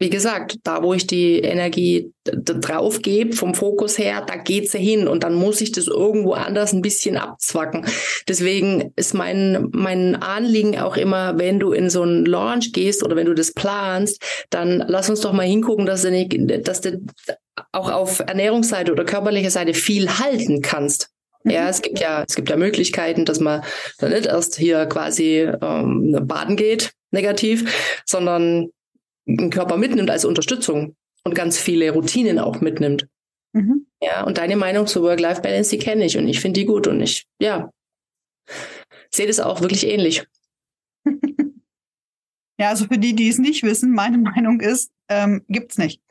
[0.00, 4.78] wie gesagt, da wo ich die Energie drauf gebe, vom Fokus her, da geht sie
[4.78, 7.84] hin und dann muss ich das irgendwo anders ein bisschen abzwacken.
[8.26, 13.14] Deswegen ist mein, mein Anliegen auch immer, wenn du in so einen Launch gehst oder
[13.14, 16.34] wenn du das planst, dann lass uns doch mal hingucken, dass du, nicht,
[16.66, 17.04] dass du
[17.72, 21.10] auch auf Ernährungsseite oder körperlicher Seite viel halten kannst.
[21.44, 21.68] Ja, mhm.
[21.68, 23.62] es gibt ja, es gibt ja Möglichkeiten, dass man
[23.98, 28.70] dann nicht erst hier quasi ähm, baden geht, negativ, sondern
[29.26, 33.06] einen Körper mitnimmt als Unterstützung und ganz viele Routinen auch mitnimmt.
[33.52, 33.86] Mhm.
[34.00, 37.00] Ja, und deine Meinung zur Work-Life-Balance, die kenne ich und ich finde die gut und
[37.00, 37.70] ich, ja,
[39.10, 40.24] sehe das auch wirklich ähnlich.
[42.60, 46.02] Ja, also für die, die es nicht wissen, meine Meinung ist, ähm, gibt's nicht.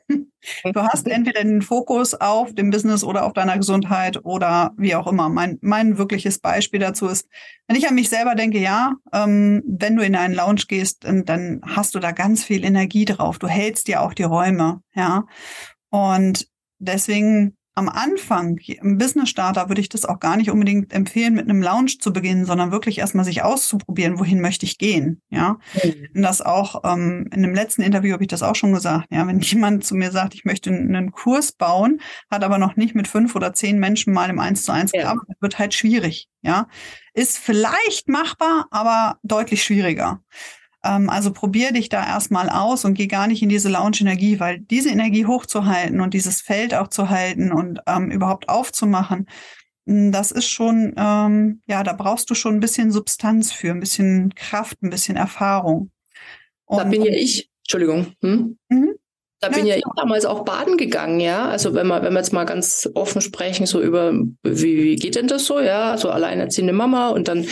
[0.64, 5.06] Du hast entweder den Fokus auf dem Business oder auf deiner Gesundheit oder wie auch
[5.06, 5.28] immer.
[5.28, 7.28] Mein, mein wirkliches Beispiel dazu ist,
[7.66, 11.60] wenn ich an mich selber denke, ja, ähm, wenn du in einen Lounge gehst, dann
[11.64, 13.38] hast du da ganz viel Energie drauf.
[13.38, 15.26] Du hältst dir auch die Räume, ja.
[15.90, 16.48] Und
[16.78, 21.48] deswegen am Anfang, im Business Starter, würde ich das auch gar nicht unbedingt empfehlen, mit
[21.48, 25.22] einem Lounge zu beginnen, sondern wirklich erstmal sich auszuprobieren, wohin möchte ich gehen.
[25.30, 25.58] Ja.
[25.82, 26.22] Mhm.
[26.22, 29.06] Das auch, ähm, in dem letzten Interview habe ich das auch schon gesagt.
[29.10, 32.94] Ja, wenn jemand zu mir sagt, ich möchte einen Kurs bauen, hat aber noch nicht
[32.94, 35.02] mit fünf oder zehn Menschen mal im Eins zu eins ja.
[35.02, 36.28] gearbeitet, wird halt schwierig.
[36.42, 36.68] Ja.
[37.14, 40.22] Ist vielleicht machbar, aber deutlich schwieriger.
[40.84, 44.60] Ähm, also probier dich da erstmal aus und geh gar nicht in diese Lounge-Energie, weil
[44.60, 49.26] diese Energie hochzuhalten und dieses Feld auch zu halten und ähm, überhaupt aufzumachen,
[49.86, 53.80] hm, das ist schon, ähm, ja, da brauchst du schon ein bisschen Substanz für, ein
[53.80, 55.90] bisschen Kraft, ein bisschen Erfahrung.
[56.64, 58.14] Und, da bin ja ich, Entschuldigung.
[58.22, 58.58] Hm?
[58.68, 58.94] Mhm.
[59.40, 61.48] Da bin ja, ich damals auch baden gegangen, ja.
[61.48, 65.14] Also wenn wir, wenn wir jetzt mal ganz offen sprechen, so über, wie, wie geht
[65.14, 65.96] denn das so, ja?
[65.96, 67.44] So alleinerziehende Mama und dann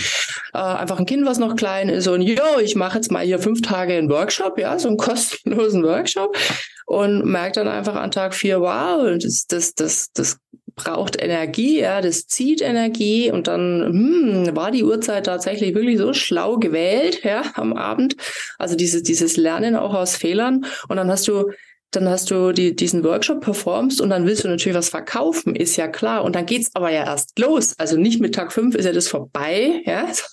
[0.52, 3.38] äh, einfach ein Kind, was noch klein ist und jo, ich mache jetzt mal hier
[3.38, 6.36] fünf Tage einen Workshop, ja, so einen kostenlosen Workshop
[6.84, 10.38] und merke dann einfach an Tag vier, wow, das, das, das, das
[10.74, 16.12] braucht Energie, ja, das zieht Energie und dann hm, war die Uhrzeit tatsächlich wirklich so
[16.12, 18.16] schlau gewählt, ja, am Abend.
[18.58, 21.50] Also dieses, dieses Lernen auch aus Fehlern und dann hast du
[21.90, 25.76] dann hast du die, diesen Workshop performst und dann willst du natürlich was verkaufen, ist
[25.76, 26.22] ja klar.
[26.22, 27.74] Und dann geht's aber ja erst los.
[27.78, 30.10] Also nicht mit Tag fünf ist ja das vorbei, ja.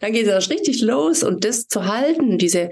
[0.00, 2.70] dann geht es erst richtig los und das zu halten, diese,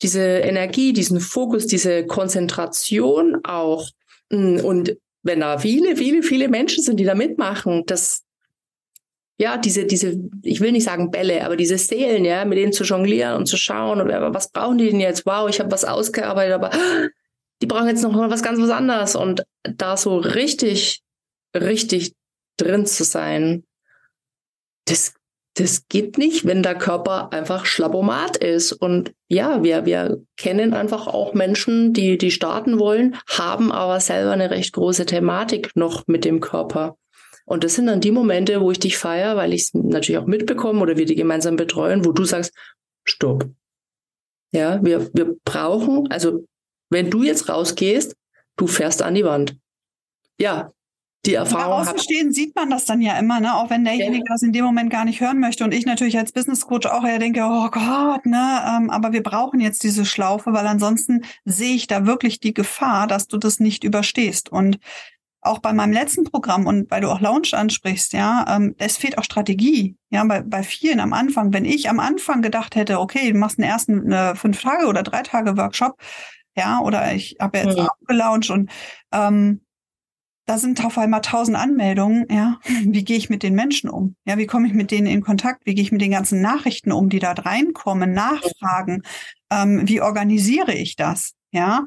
[0.00, 3.90] diese Energie, diesen Fokus, diese Konzentration auch.
[4.30, 8.22] Und wenn da viele, viele, viele Menschen sind, die da mitmachen, das,
[9.36, 12.84] ja, diese, diese, ich will nicht sagen Bälle, aber diese Seelen, ja, mit denen zu
[12.84, 13.98] jonglieren und zu schauen,
[14.32, 15.26] was brauchen die denn jetzt?
[15.26, 16.70] Wow, ich habe was ausgearbeitet, aber
[17.64, 19.16] die brauchen jetzt noch was ganz was anderes.
[19.16, 21.00] Und da so richtig,
[21.56, 22.12] richtig
[22.58, 23.64] drin zu sein,
[24.84, 25.14] das,
[25.54, 28.72] das geht nicht, wenn der Körper einfach Schlappomat ist.
[28.72, 34.32] Und ja, wir, wir kennen einfach auch Menschen, die, die starten wollen, haben aber selber
[34.32, 36.98] eine recht große Thematik noch mit dem Körper.
[37.46, 40.26] Und das sind dann die Momente, wo ich dich feiere, weil ich es natürlich auch
[40.26, 42.52] mitbekomme oder wir die gemeinsam betreuen, wo du sagst,
[43.04, 43.48] stopp.
[44.52, 46.44] Ja, wir, wir brauchen, also
[46.90, 48.14] wenn du jetzt rausgehst,
[48.56, 49.56] du fährst an die Wand.
[50.38, 50.72] Ja,
[51.26, 51.84] die Erfahrung.
[51.84, 53.54] Bei Außenstehen sieht man das dann ja immer, ne?
[53.54, 54.32] Auch wenn derjenige ja.
[54.32, 55.64] das in dem Moment gar nicht hören möchte.
[55.64, 58.62] Und ich natürlich als Business Coach auch eher denke, oh Gott, ne?
[58.66, 63.06] Ähm, aber wir brauchen jetzt diese Schlaufe, weil ansonsten sehe ich da wirklich die Gefahr,
[63.06, 64.50] dass du das nicht überstehst.
[64.52, 64.78] Und
[65.40, 69.18] auch bei meinem letzten Programm und weil du auch Launch ansprichst, ja, ähm, es fehlt
[69.18, 69.96] auch Strategie.
[70.10, 73.58] Ja, bei, bei vielen am Anfang, wenn ich am Anfang gedacht hätte, okay, du machst
[73.58, 75.98] einen ersten äh, fünf Tage oder drei Tage Workshop,
[76.56, 77.88] ja, oder ich habe jetzt mhm.
[78.06, 78.70] gelauncht und
[79.12, 79.60] ähm,
[80.46, 82.60] da sind auf einmal tausend Anmeldungen, ja.
[82.84, 84.16] Wie gehe ich mit den Menschen um?
[84.26, 85.64] Ja, wie komme ich mit denen in Kontakt?
[85.64, 89.02] Wie gehe ich mit den ganzen Nachrichten um, die da reinkommen, nachfragen?
[89.50, 91.34] Ähm, wie organisiere ich das?
[91.50, 91.84] Ja,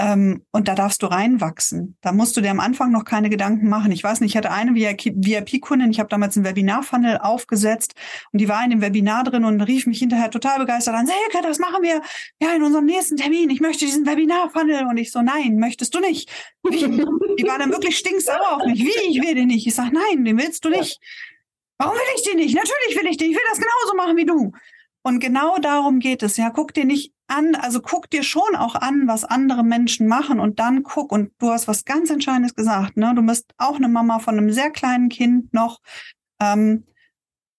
[0.00, 1.98] ähm, und da darfst du reinwachsen.
[2.00, 3.92] Da musst du dir am Anfang noch keine Gedanken machen.
[3.92, 7.94] Ich weiß nicht, ich hatte eine VIP-Kundin, ich habe damals einen Webinar-Funnel aufgesetzt
[8.32, 11.46] und die war in dem Webinar drin und rief mich hinterher total begeistert an, Selke,
[11.46, 12.00] das machen wir
[12.40, 13.50] ja in unserem nächsten Termin.
[13.50, 14.86] Ich möchte diesen Webinar-Funnel.
[14.86, 16.30] Und ich so, nein, möchtest du nicht?
[16.62, 16.78] Wie?
[16.78, 18.80] Die war dann wirklich stinksauer auf mich.
[18.80, 19.66] Wie, ich will den nicht?
[19.66, 20.98] Ich sag, nein, den willst du nicht.
[21.76, 22.54] Warum will ich den nicht?
[22.54, 23.30] Natürlich will ich den.
[23.30, 24.52] Ich will das genauso machen wie du.
[25.02, 26.36] Und genau darum geht es.
[26.36, 30.40] Ja, guck dir nicht an, also guck dir schon auch an, was andere Menschen machen
[30.40, 31.12] und dann guck.
[31.12, 32.96] Und du hast was ganz Entscheidendes gesagt.
[32.96, 33.12] Ne?
[33.14, 35.80] Du bist auch eine Mama von einem sehr kleinen Kind noch.
[36.40, 36.84] Ähm,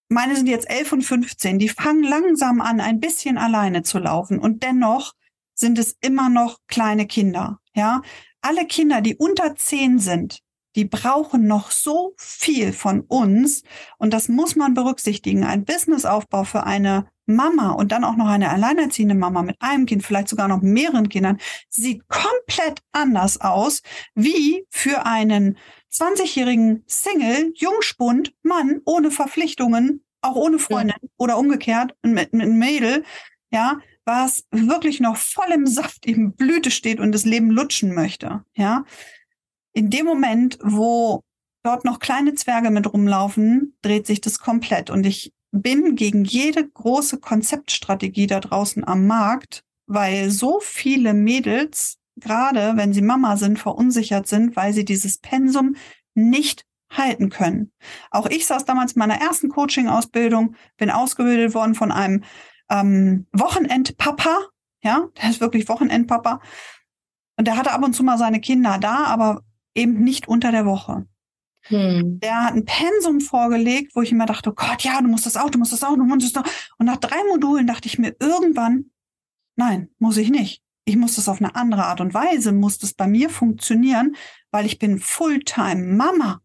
[0.09, 1.57] meine sind jetzt elf und 15.
[1.57, 4.39] Die fangen langsam an, ein bisschen alleine zu laufen.
[4.39, 5.13] Und dennoch
[5.53, 7.59] sind es immer noch kleine Kinder.
[7.73, 8.01] Ja,
[8.41, 10.39] alle Kinder, die unter zehn sind,
[10.75, 13.63] die brauchen noch so viel von uns.
[13.97, 15.43] Und das muss man berücksichtigen.
[15.43, 20.03] Ein Businessaufbau für eine Mama und dann auch noch eine alleinerziehende Mama mit einem Kind,
[20.03, 21.37] vielleicht sogar noch mehreren Kindern,
[21.69, 23.81] sieht komplett anders aus
[24.15, 25.57] wie für einen
[25.91, 31.09] 20-jährigen Single, Jungspund, Mann ohne Verpflichtungen, auch ohne Freundin ja.
[31.17, 33.03] oder umgekehrt mit, mit einem Mädel,
[33.51, 38.43] ja, was wirklich noch voll im Saft, im Blüte steht und das Leben lutschen möchte,
[38.53, 38.85] ja.
[39.73, 41.23] In dem Moment, wo
[41.63, 44.89] dort noch kleine Zwerge mit rumlaufen, dreht sich das komplett.
[44.89, 51.97] Und ich bin gegen jede große Konzeptstrategie da draußen am Markt, weil so viele Mädels,
[52.15, 55.75] gerade wenn sie Mama sind, verunsichert sind, weil sie dieses Pensum
[56.13, 57.71] nicht halten können.
[58.09, 62.23] Auch ich saß damals in meiner ersten Coaching-Ausbildung, bin ausgebildet worden von einem
[62.69, 64.37] ähm, Wochenendpapa,
[64.83, 66.41] ja, der ist wirklich Wochenendpapa.
[67.37, 69.41] Und der hatte ab und zu mal seine Kinder da, aber
[69.73, 71.05] eben nicht unter der Woche.
[71.63, 72.19] Hm.
[72.19, 75.37] Der hat ein Pensum vorgelegt, wo ich immer dachte, oh Gott, ja, du musst das
[75.37, 76.49] auch, du musst das auch, du musst das auch.
[76.77, 78.91] Und nach drei Modulen dachte ich mir irgendwann,
[79.55, 80.61] nein, muss ich nicht.
[80.85, 84.15] Ich muss das auf eine andere Art und Weise, muss das bei mir funktionieren,
[84.49, 86.41] weil ich bin Fulltime Mama.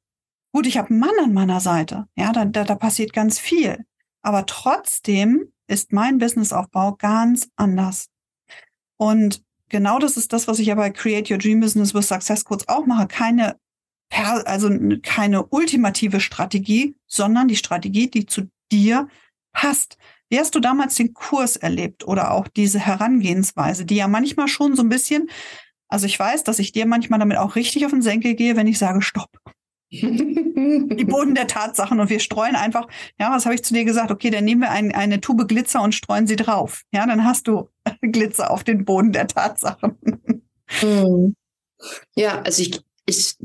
[0.53, 2.07] Gut, ich habe einen Mann an meiner Seite.
[2.17, 3.85] Ja, da, da, da passiert ganz viel.
[4.23, 8.09] Aber trotzdem ist mein Businessaufbau ganz anders.
[8.97, 12.45] Und genau das ist das, was ich ja bei Create Your Dream Business with Success
[12.45, 13.07] Codes auch mache.
[13.07, 13.57] Keine
[14.11, 14.71] also
[15.03, 19.09] keine ultimative Strategie, sondern die Strategie, die zu dir
[19.53, 19.99] passt.
[20.29, 24.75] Wie hast du damals den Kurs erlebt oder auch diese Herangehensweise, die ja manchmal schon
[24.75, 25.31] so ein bisschen,
[25.89, 28.67] also ich weiß, dass ich dir manchmal damit auch richtig auf den Senkel gehe, wenn
[28.67, 29.31] ich sage, stopp.
[29.91, 32.89] die Boden der Tatsachen und wir streuen einfach,
[33.21, 34.11] ja, was habe ich zu dir gesagt?
[34.11, 36.83] Okay, dann nehmen wir ein, eine Tube Glitzer und streuen sie drauf.
[36.93, 37.69] Ja, dann hast du
[38.01, 39.97] Glitzer auf den Boden der Tatsachen.
[40.81, 41.37] Hm.
[42.17, 43.37] Ja, also ich, ich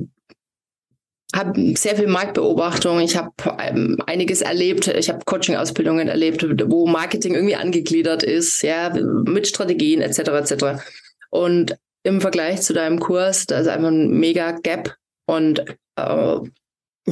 [1.36, 3.00] habe sehr viel Marktbeobachtung.
[3.00, 4.88] Ich habe ähm, einiges erlebt.
[4.88, 10.20] Ich habe Coaching-Ausbildungen erlebt, wo Marketing irgendwie angegliedert ist, ja, mit Strategien etc.
[10.20, 10.66] etc.
[11.30, 14.96] Und im Vergleich zu deinem Kurs, da ist einfach ein mega Gap.
[15.26, 15.64] Und
[15.96, 16.40] äh,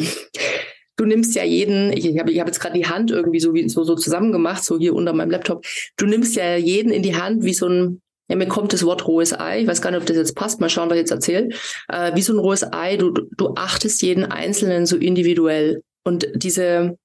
[0.98, 3.70] du nimmst ja jeden, ich habe ich hab jetzt gerade die Hand irgendwie so, wie,
[3.70, 5.66] so, so zusammen so hier unter meinem Laptop.
[5.96, 9.08] Du nimmst ja jeden in die Hand wie so ein ja, mir kommt das Wort
[9.08, 9.62] rohes Ei.
[9.62, 10.62] Ich weiß gar nicht, ob das jetzt passt.
[10.62, 11.50] Mal schauen, was ich jetzt erzähle.
[11.88, 12.96] Äh, wie so ein rohes Ei.
[12.96, 15.82] Du, du achtest jeden Einzelnen so individuell.
[16.04, 16.98] Und diese,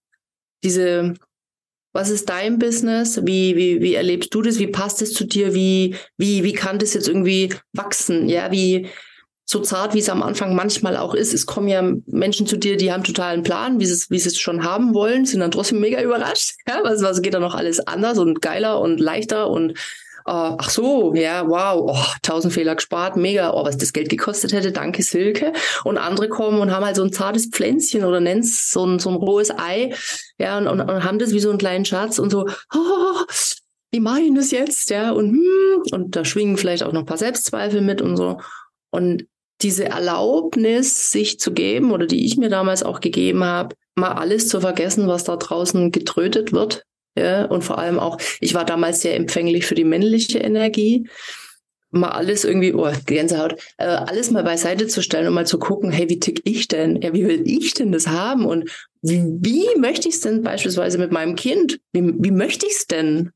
[0.63, 1.15] diese,
[1.95, 3.21] was ist dein Business?
[3.25, 4.59] Wie, wie, wie erlebst du das?
[4.59, 5.55] Wie passt es zu dir?
[5.55, 8.29] Wie, wie, wie kann das jetzt irgendwie wachsen?
[8.29, 8.89] Ja, wie,
[9.47, 11.35] so zart, wie es am Anfang manchmal auch ist.
[11.35, 14.29] Es kommen ja Menschen zu dir, die haben totalen Plan, wie sie es, wie sie
[14.29, 16.55] es schon haben wollen, sind dann trotzdem mega überrascht.
[16.67, 19.75] Ja, was, was geht da noch alles anders und geiler und leichter und
[20.27, 24.55] Uh, ach so, ja, wow, oh, tausend Fehler gespart, mega, oh, was das Geld gekostet
[24.55, 25.53] hätte, danke Silke.
[25.85, 28.99] Und andere kommen und haben halt so ein zartes Pflänzchen oder nennen es so ein,
[28.99, 29.95] so ein rohes Ei,
[30.39, 33.25] ja, und, und, und haben das wie so einen kleinen Schatz und so, oh,
[33.93, 37.07] wie mache ich das jetzt, ja, und, hm, und da schwingen vielleicht auch noch ein
[37.07, 38.41] paar Selbstzweifel mit und so.
[38.91, 39.27] Und
[39.61, 44.49] diese Erlaubnis, sich zu geben oder die ich mir damals auch gegeben habe, mal alles
[44.49, 46.85] zu vergessen, was da draußen getrötet wird,
[47.17, 51.09] ja, und vor allem auch, ich war damals sehr empfänglich für die männliche Energie.
[51.91, 55.93] Mal alles irgendwie, oh, Gänsehaut, äh, alles mal beiseite zu stellen und mal zu gucken,
[55.93, 57.01] hey, wie tick ich denn?
[57.01, 58.47] Ja, wie will ich denn das haben?
[58.47, 58.69] Und
[59.01, 61.79] wie, wie möchte ich es denn beispielsweise mit meinem Kind?
[61.93, 63.31] Wie, wie möchte ich es denn?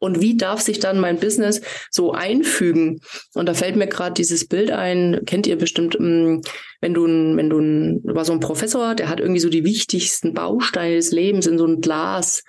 [0.00, 3.00] Und wie darf sich dann mein Business so einfügen?
[3.32, 6.40] Und da fällt mir gerade dieses Bild ein, kennt ihr bestimmt, mm,
[6.80, 10.96] wenn du wenn du war so ein Professor, der hat irgendwie so die wichtigsten Bausteine
[10.96, 12.42] des Lebens in so ein Glas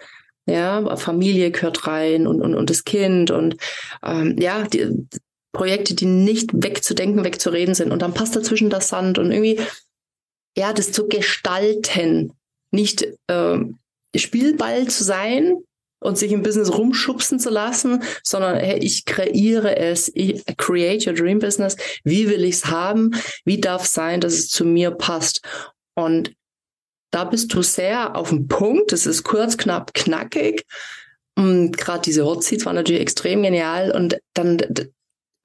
[0.46, 3.58] ja, Familie gehört rein und, und, und das Kind und
[4.04, 5.08] ähm, ja, die
[5.52, 7.92] Projekte, die nicht wegzudenken, wegzureden sind.
[7.92, 9.60] Und dann passt dazwischen das Sand und irgendwie,
[10.56, 12.34] ja, das zu gestalten,
[12.72, 13.58] nicht äh,
[14.16, 15.56] Spielball zu sein
[16.00, 21.14] und sich im Business rumschubsen zu lassen, sondern hey, ich kreiere es, ich create your
[21.14, 21.78] dream business.
[22.04, 23.16] Wie will ich es haben?
[23.46, 25.42] Wie darf es sein, dass es zu mir passt?
[25.96, 26.34] Und
[27.16, 28.92] da bist du sehr auf dem Punkt.
[28.92, 30.66] Das ist kurz, knapp, knackig.
[31.38, 33.92] Und gerade diese Hot Seats waren natürlich extrem genial.
[33.92, 34.58] Und dann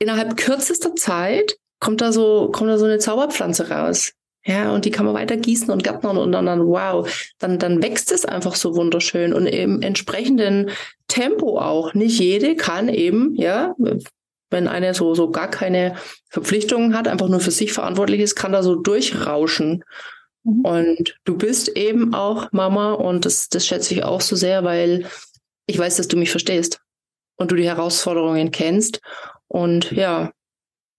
[0.00, 4.12] innerhalb kürzester Zeit kommt da so, kommt da so eine Zauberpflanze raus.
[4.44, 7.08] Ja, und die kann man weiter gießen und gärtnern und dann, dann wow,
[7.38, 10.70] dann, dann wächst es einfach so wunderschön und im entsprechenden
[11.06, 11.94] Tempo auch.
[11.94, 13.76] Nicht jede kann eben, ja,
[14.48, 15.94] wenn eine so, so gar keine
[16.30, 19.84] Verpflichtungen hat, einfach nur für sich verantwortlich ist, kann da so durchrauschen.
[20.45, 20.61] Mhm.
[20.64, 25.07] Und du bist eben auch Mama und das, das schätze ich auch so sehr, weil
[25.66, 26.80] ich weiß, dass du mich verstehst
[27.36, 29.01] und du die Herausforderungen kennst
[29.49, 30.32] und ja,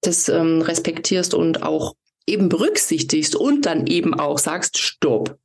[0.01, 5.37] das ähm, respektierst und auch eben berücksichtigst und dann eben auch sagst, stopp.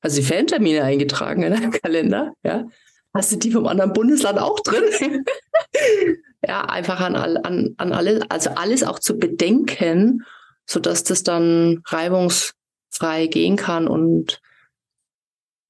[0.00, 2.66] Also die Fantermine eingetragen in deinem Kalender, ja.
[3.14, 5.24] Hast du die vom anderen Bundesland auch drin?
[6.46, 10.24] ja, einfach an, an, an alles, also alles auch zu bedenken,
[10.66, 11.82] sodass das dann
[12.92, 13.88] reibungsfrei gehen kann.
[13.88, 14.40] Und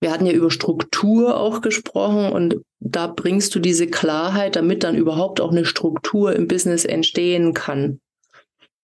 [0.01, 4.97] wir hatten ja über Struktur auch gesprochen und da bringst du diese Klarheit, damit dann
[4.97, 8.01] überhaupt auch eine Struktur im Business entstehen kann.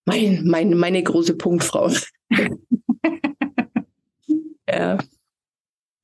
[0.05, 1.91] Mein, mein, meine große Punktfrau.
[4.69, 4.99] ja.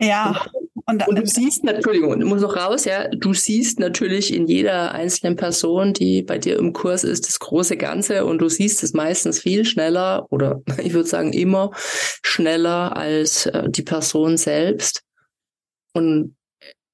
[0.00, 0.46] Ja.
[0.86, 5.36] Und, und, du siehst, Entschuldigung, muss noch raus, ja, du siehst natürlich in jeder einzelnen
[5.36, 9.40] Person, die bei dir im Kurs ist, das große Ganze und du siehst es meistens
[9.40, 11.70] viel schneller oder ich würde sagen immer
[12.22, 15.02] schneller als äh, die Person selbst.
[15.94, 16.36] Und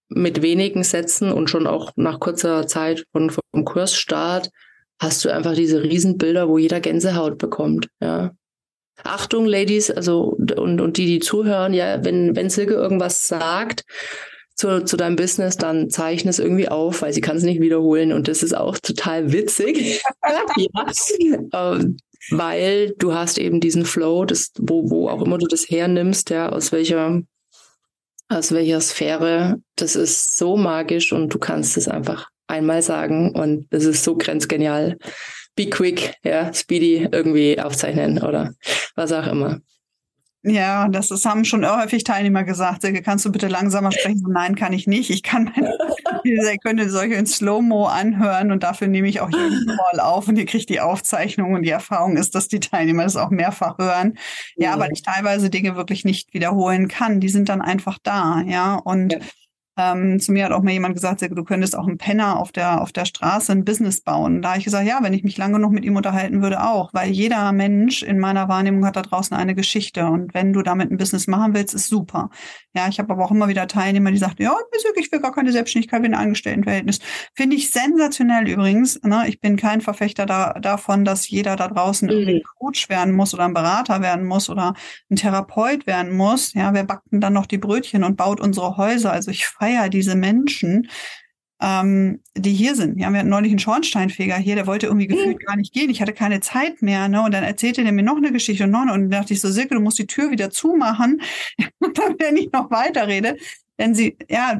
[0.08, 4.50] mit wenigen Sätzen und schon auch nach kurzer Zeit von, vom Kursstart
[5.00, 8.32] hast du einfach diese Riesenbilder, wo jeder Gänsehaut bekommt, ja.
[9.04, 13.84] Achtung, Ladies, also und, und die, die zuhören, ja, wenn, wenn Silke irgendwas sagt
[14.54, 18.12] zu, zu deinem Business, dann zeichne es irgendwie auf, weil sie kann es nicht wiederholen.
[18.12, 20.02] Und das ist auch total witzig.
[20.56, 21.38] ja.
[21.52, 21.96] ähm,
[22.30, 26.50] weil du hast eben diesen Flow, das, wo, wo auch immer du das hernimmst, ja,
[26.50, 27.22] aus welcher,
[28.28, 33.66] aus welcher Sphäre, das ist so magisch und du kannst es einfach einmal sagen und
[33.70, 34.98] es ist so grenzgenial.
[35.56, 38.54] Be quick, ja, speedy irgendwie aufzeichnen oder
[38.94, 39.60] was auch immer.
[40.42, 42.80] Ja, das ist, haben schon häufig Teilnehmer gesagt.
[42.80, 44.24] Silke, kannst du bitte langsamer sprechen?
[44.30, 45.10] Nein, kann ich nicht.
[45.10, 45.76] Ich kann meine,
[46.24, 50.38] ihr könnt solche in Slow-Mo anhören und dafür nehme ich auch jeden Call auf und
[50.38, 54.16] ihr kriegt die Aufzeichnung und die Erfahrung ist, dass die Teilnehmer das auch mehrfach hören.
[54.56, 54.78] Ja, ja.
[54.78, 57.20] weil ich teilweise Dinge wirklich nicht wiederholen kann.
[57.20, 58.76] Die sind dann einfach da, ja.
[58.76, 59.18] Und ja.
[59.80, 62.82] Ähm, zu mir hat auch mal jemand gesagt, du könntest auch einen Penner auf der,
[62.82, 64.42] auf der Straße ein Business bauen.
[64.42, 66.92] Da habe ich gesagt, ja, wenn ich mich lange genug mit ihm unterhalten würde, auch.
[66.92, 70.04] Weil jeder Mensch in meiner Wahrnehmung hat da draußen eine Geschichte.
[70.06, 72.28] Und wenn du damit ein Business machen willst, ist super.
[72.74, 74.54] Ja, ich habe aber auch immer wieder Teilnehmer, die sagen, ja,
[74.96, 77.00] ich will gar keine Selbstständigkeit, will ein Angestelltenverhältnis.
[77.34, 79.00] Finde ich sensationell übrigens.
[79.02, 79.24] Ne?
[79.28, 82.14] Ich bin kein Verfechter da, davon, dass jeder da draußen mhm.
[82.14, 84.74] irgendwie Coach werden muss oder ein Berater werden muss oder
[85.10, 86.52] ein Therapeut werden muss.
[86.54, 89.12] Ja, wer backt denn dann noch die Brötchen und baut unsere Häuser?
[89.12, 90.88] Also ich feiere Feier diese Menschen,
[91.60, 92.98] ähm, die hier sind.
[92.98, 95.90] Ja, wir hatten neulich einen Schornsteinfeger hier, der wollte irgendwie gefühlt gar nicht gehen.
[95.90, 97.22] Ich hatte keine Zeit mehr, ne?
[97.22, 98.94] Und dann erzählte der mir noch eine Geschichte und noch eine.
[98.94, 101.20] Und dann dachte ich so, Silke, du musst die Tür wieder zumachen,
[101.94, 103.36] damit er nicht noch weiterrede.
[103.78, 104.58] Denn sie, ja,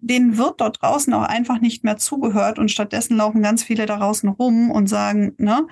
[0.00, 3.96] denen wird dort draußen auch einfach nicht mehr zugehört und stattdessen laufen ganz viele da
[3.96, 5.66] draußen rum und sagen, ne,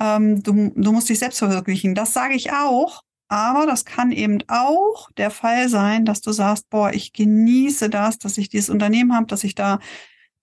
[0.00, 1.94] ähm, du, du musst dich selbst verwirklichen.
[1.94, 3.02] Das sage ich auch.
[3.34, 8.20] Aber das kann eben auch der Fall sein, dass du sagst, boah, ich genieße das,
[8.20, 9.80] dass ich dieses Unternehmen habe, dass ich da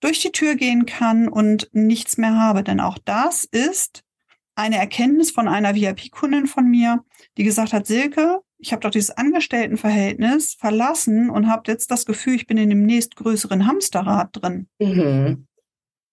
[0.00, 2.62] durch die Tür gehen kann und nichts mehr habe.
[2.62, 4.04] Denn auch das ist
[4.56, 7.02] eine Erkenntnis von einer VIP-Kundin von mir,
[7.38, 12.34] die gesagt hat, Silke, ich habe doch dieses Angestelltenverhältnis verlassen und habe jetzt das Gefühl,
[12.34, 14.68] ich bin in dem nächstgrößeren Hamsterrad drin.
[14.78, 15.46] Mhm.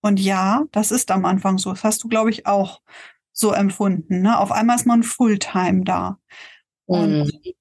[0.01, 1.71] Und ja, das ist am Anfang so.
[1.71, 2.79] Das hast du, glaube ich, auch
[3.33, 4.21] so empfunden.
[4.21, 4.39] Ne?
[4.39, 6.19] Auf einmal ist man Fulltime da.
[6.89, 7.53] Und mhm.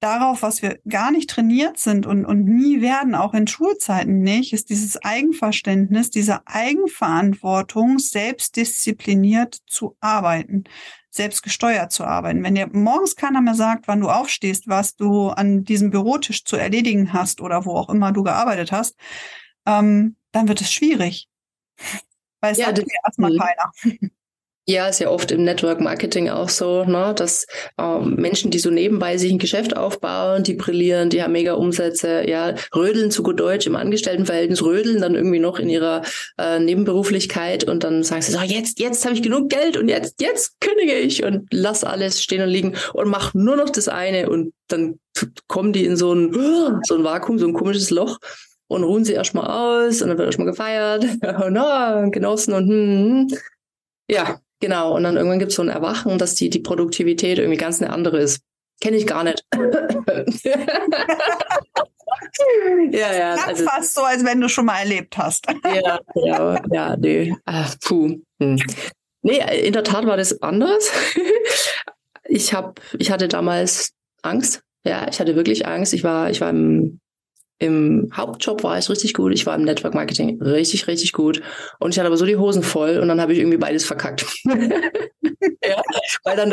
[0.00, 4.52] darauf, was wir gar nicht trainiert sind und, und nie werden, auch in Schulzeiten nicht,
[4.52, 10.64] ist dieses Eigenverständnis, diese Eigenverantwortung, selbstdiszipliniert zu arbeiten,
[11.08, 12.44] selbstgesteuert zu arbeiten.
[12.44, 16.56] Wenn dir morgens keiner mehr sagt, wann du aufstehst, was du an diesem Bürotisch zu
[16.56, 18.94] erledigen hast oder wo auch immer du gearbeitet hast,
[19.64, 21.30] ähm, dann wird es schwierig.
[22.40, 23.72] Weil es ja, dir erstmal keiner.
[24.68, 27.46] Ja, ist ja oft im Network Marketing auch so, ne, dass
[27.78, 32.28] ähm, Menschen, die so nebenbei sich ein Geschäft aufbauen, die brillieren, die haben mega Umsätze,
[32.28, 36.02] ja, rödeln zu gut Deutsch im Angestelltenverhältnis, rödeln dann irgendwie noch in ihrer
[36.36, 40.20] äh, Nebenberuflichkeit und dann sagen sie so, jetzt, jetzt habe ich genug Geld und jetzt,
[40.20, 44.28] jetzt kündige ich und lass alles stehen und liegen und mach nur noch das eine
[44.28, 44.98] und dann
[45.46, 46.32] kommen die in so ein,
[46.82, 48.18] so ein Vakuum, so ein komisches Loch
[48.66, 51.04] und ruhen sie erstmal aus und dann wird erstmal gefeiert
[51.44, 53.38] und oh, genossen und hm, hm.
[54.10, 57.58] ja, Genau, und dann irgendwann gibt es so ein Erwachen, dass die, die Produktivität irgendwie
[57.58, 58.40] ganz eine andere ist.
[58.80, 59.44] Kenne ich gar nicht.
[62.90, 63.34] ja, ja.
[63.46, 65.46] Also, fast so, als wenn du schon mal erlebt hast.
[65.64, 67.34] ja, ja, ja, nee.
[67.44, 68.18] Ach, puh.
[68.40, 68.62] Hm.
[69.22, 70.90] Nee, in der Tat war das anders.
[72.24, 73.92] ich hab, ich hatte damals
[74.22, 74.62] Angst.
[74.84, 75.94] Ja, ich hatte wirklich Angst.
[75.94, 77.00] Ich war, ich war im
[77.58, 81.40] im Hauptjob war ich richtig gut, ich war im Network Marketing richtig, richtig gut.
[81.78, 84.26] Und ich hatte aber so die Hosen voll und dann habe ich irgendwie beides verkackt.
[84.44, 85.82] ja,
[86.24, 86.50] weil dann,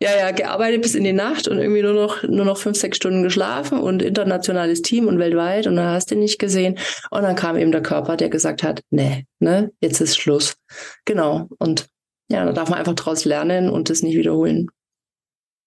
[0.00, 2.98] ja, ja, gearbeitet bis in die Nacht und irgendwie nur noch, nur noch fünf, sechs
[2.98, 6.78] Stunden geschlafen und internationales Team und weltweit und dann hast du nicht gesehen.
[7.10, 10.56] Und dann kam eben der Körper, der gesagt hat, nee, ne, jetzt ist Schluss.
[11.04, 11.48] Genau.
[11.58, 11.86] Und
[12.28, 14.68] ja, da darf man einfach draus lernen und das nicht wiederholen.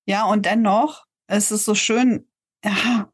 [0.05, 2.25] Ja, und dennoch, es ist so schön,
[2.63, 3.09] ja,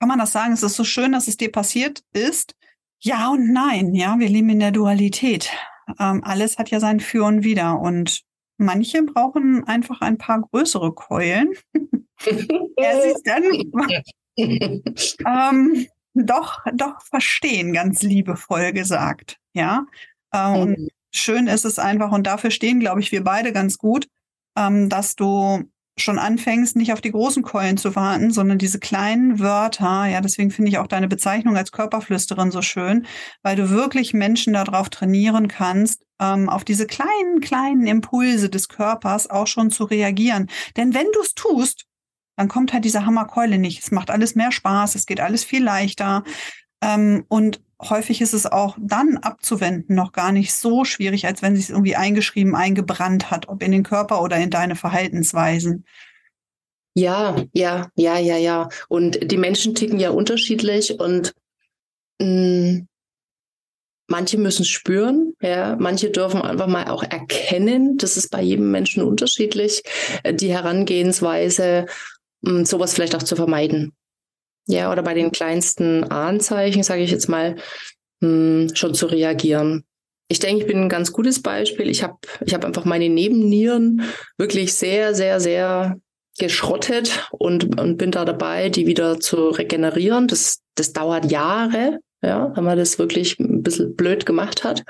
[0.00, 2.56] kann man das sagen, es ist so schön, dass es dir passiert ist.
[3.00, 5.50] Ja und nein, ja, wir leben in der Dualität.
[5.98, 8.22] Ähm, alles hat ja sein Für und Wider und
[8.56, 11.52] manche brauchen einfach ein paar größere Keulen.
[12.76, 13.42] er sich dann
[15.26, 19.86] ähm, doch, doch verstehen, ganz liebevoll gesagt, ja.
[20.32, 20.88] Äh, und mhm.
[21.12, 24.08] schön ist es einfach, und dafür stehen, glaube ich, wir beide ganz gut,
[24.56, 25.64] ähm, dass du
[26.02, 30.50] schon anfängst, nicht auf die großen Keulen zu warten, sondern diese kleinen Wörter, ja, deswegen
[30.50, 33.06] finde ich auch deine Bezeichnung als Körperflüsterin so schön,
[33.42, 39.28] weil du wirklich Menschen darauf trainieren kannst, ähm, auf diese kleinen, kleinen Impulse des Körpers
[39.28, 40.48] auch schon zu reagieren.
[40.76, 41.86] Denn wenn du es tust,
[42.36, 43.82] dann kommt halt diese Hammerkeule nicht.
[43.82, 46.24] Es macht alles mehr Spaß, es geht alles viel leichter.
[46.82, 51.56] Ähm, und häufig ist es auch dann abzuwenden noch gar nicht so schwierig, als wenn
[51.56, 55.84] sich irgendwie eingeschrieben, eingebrannt hat, ob in den Körper oder in deine Verhaltensweisen.
[56.94, 58.68] Ja, ja, ja, ja, ja.
[58.88, 61.34] Und die Menschen ticken ja unterschiedlich und
[62.20, 62.88] mh, mm,
[64.08, 67.96] manche müssen spüren, ja, manche dürfen einfach mal auch erkennen.
[67.96, 69.82] Das ist bei jedem Menschen unterschiedlich,
[70.24, 71.86] äh, die Herangehensweise,
[72.42, 73.92] mh, mm, sowas vielleicht auch zu vermeiden.
[74.70, 77.56] Ja, oder bei den kleinsten Anzeichen, sage ich jetzt mal,
[78.22, 79.84] hm, schon zu reagieren.
[80.28, 81.88] Ich denke, ich bin ein ganz gutes Beispiel.
[81.90, 84.02] Ich habe ich hab einfach meine Nebennieren
[84.38, 85.98] wirklich sehr, sehr, sehr
[86.38, 90.28] geschrottet und, und bin da dabei, die wieder zu regenerieren.
[90.28, 94.84] Das, das dauert Jahre, ja, wenn man das wirklich ein bisschen blöd gemacht hat.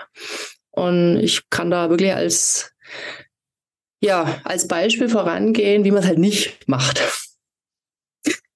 [0.72, 2.72] Und ich kann da wirklich als,
[4.02, 7.00] ja, als Beispiel vorangehen, wie man es halt nicht macht.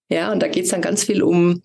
[0.09, 1.63] Ja, und da geht es dann ganz viel um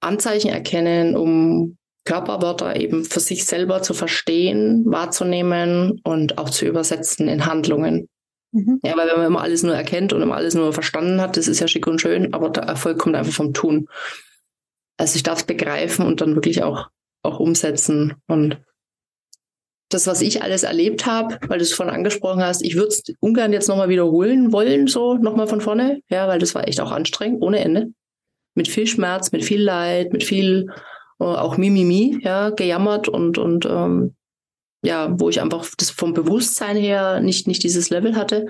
[0.00, 7.28] Anzeichen erkennen, um Körperwörter eben für sich selber zu verstehen, wahrzunehmen und auch zu übersetzen
[7.28, 8.08] in Handlungen.
[8.52, 8.80] Mhm.
[8.84, 11.48] Ja, weil wenn man immer alles nur erkennt und immer alles nur verstanden hat, das
[11.48, 13.88] ist ja schick und schön, aber der Erfolg kommt einfach vom Tun.
[14.98, 16.88] Also ich darf es begreifen und dann wirklich auch,
[17.22, 18.14] auch umsetzen.
[18.26, 18.60] Und
[19.94, 23.02] das, was ich alles erlebt habe, weil du es vorhin angesprochen hast, ich würde es
[23.20, 26.92] ungern jetzt nochmal wiederholen wollen, so nochmal von vorne, ja, weil das war echt auch
[26.92, 27.92] anstrengend, ohne Ende.
[28.54, 30.66] Mit viel Schmerz, mit viel Leid, mit viel
[31.20, 34.14] äh, auch Mimimi, ja, gejammert und, und ähm,
[34.84, 38.46] ja, wo ich einfach das vom Bewusstsein her nicht, nicht dieses Level hatte.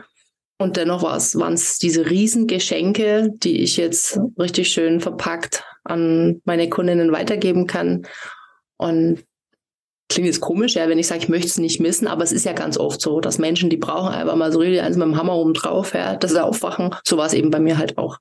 [0.59, 7.13] Und dennoch waren es diese Riesengeschenke, die ich jetzt richtig schön verpackt an meine Kundinnen
[7.13, 8.07] weitergeben kann.
[8.77, 9.25] Und
[10.13, 12.45] klingt jetzt komisch, ja, wenn ich sage, ich möchte es nicht missen, aber es ist
[12.45, 15.17] ja ganz oft so, dass Menschen, die brauchen einfach mal so richtig eins mit dem
[15.17, 16.95] Hammer oben drauf, ja, dass sie aufwachen.
[17.05, 18.19] So war es eben bei mir halt auch.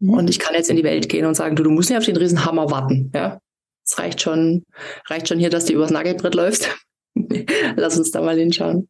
[0.00, 0.14] Mhm.
[0.14, 2.04] Und ich kann jetzt in die Welt gehen und sagen, du, du musst nicht auf
[2.04, 3.40] den riesen Hammer warten, ja.
[3.86, 4.64] Es reicht schon,
[5.08, 6.74] reicht schon hier, dass du übers Nagelbrett läufst.
[7.76, 8.88] Lass uns da mal hinschauen.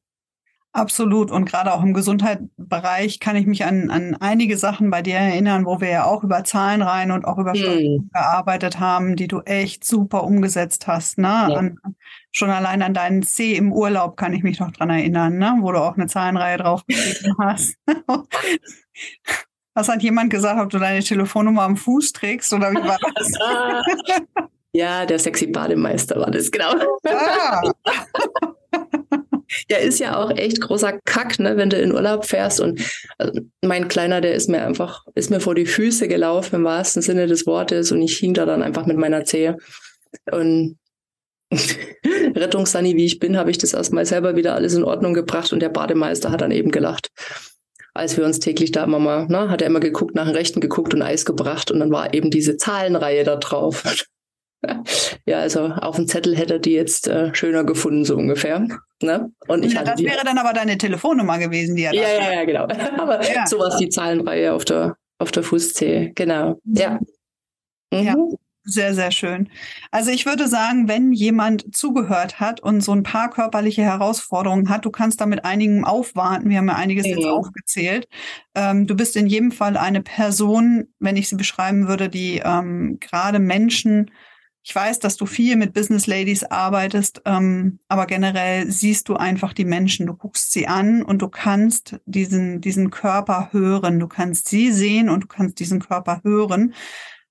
[0.75, 1.31] Absolut.
[1.31, 5.67] Und gerade auch im Gesundheitsbereich kann ich mich an, an einige Sachen bei dir erinnern,
[5.67, 8.11] wo wir ja auch über Zahlen rein und auch über hm.
[8.13, 11.17] gearbeitet haben, die du echt super umgesetzt hast.
[11.19, 11.29] Ne?
[11.29, 11.57] Ja.
[11.57, 11.79] An,
[12.33, 15.57] schon allein an deinen C im Urlaub kann ich mich noch dran erinnern, ne?
[15.61, 17.77] wo du auch eine Zahlenreihe draufgeschrieben hast.
[19.75, 23.33] Was hat jemand gesagt, ob du deine Telefonnummer am Fuß trägst oder wie war das?
[24.73, 26.75] ja, der sexy Bademeister war das, genau.
[27.07, 27.63] Ah.
[29.71, 32.61] Ja, ist ja auch echt großer Kack, ne, wenn du in Urlaub fährst.
[32.61, 32.81] Und
[33.19, 37.03] also mein Kleiner, der ist mir einfach, ist mir vor die Füße gelaufen im wahrsten
[37.03, 39.57] Sinne des Wortes und ich hing da dann einfach mit meiner Zehe.
[40.31, 40.79] Und
[42.35, 45.61] Rettungssani, wie ich bin, habe ich das erstmal selber wieder alles in Ordnung gebracht und
[45.61, 47.09] der Bademeister hat dann eben gelacht.
[47.97, 50.61] Als wir uns täglich da immer mal, ne, hat er immer geguckt, nach dem Rechten
[50.61, 53.85] geguckt und Eis gebracht und dann war eben diese Zahlenreihe da drauf.
[55.27, 58.67] ja, also auf dem Zettel hätte er die jetzt äh, schöner gefunden, so ungefähr.
[59.03, 59.31] Ne?
[59.49, 62.45] Und ich ja, das wäre dann aber deine Telefonnummer gewesen, die er Ja, ja, ja,
[62.45, 62.63] genau.
[62.99, 63.47] aber ja.
[63.47, 66.13] so war die Zahlenreihe auf der, auf der Fußzehe.
[66.15, 66.61] Genau.
[66.65, 67.01] Ja.
[67.93, 68.07] Mhm.
[68.07, 68.15] Ja.
[68.67, 69.51] Sehr, sehr schön.
[69.91, 74.87] Also ich würde sagen, wenn jemand zugehört hat und so ein paar körperliche Herausforderungen hat,
[74.87, 76.49] du kannst damit einigen aufwarten.
[76.49, 77.11] Wir haben ja einiges mhm.
[77.11, 78.09] jetzt aufgezählt.
[78.55, 82.97] Ähm, du bist in jedem Fall eine Person, wenn ich sie beschreiben würde, die ähm,
[83.01, 84.11] gerade Menschen
[84.67, 89.53] ich weiß, dass du viel mit Business Ladies arbeitest, ähm, aber generell siehst du einfach
[89.53, 90.07] die Menschen.
[90.07, 94.01] Du guckst sie an und du kannst diesen, diesen Körper hören.
[94.01, 96.73] Du kannst sie sehen und du kannst diesen Körper hören.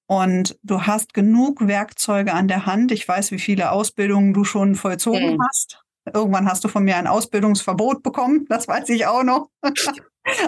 [0.05, 2.91] Und du hast genug Werkzeuge an der Hand.
[2.91, 5.41] Ich weiß, wie viele Ausbildungen du schon vollzogen mhm.
[5.49, 5.83] hast.
[6.13, 9.49] Irgendwann hast du von mir ein Ausbildungsverbot bekommen, das weiß ich auch noch.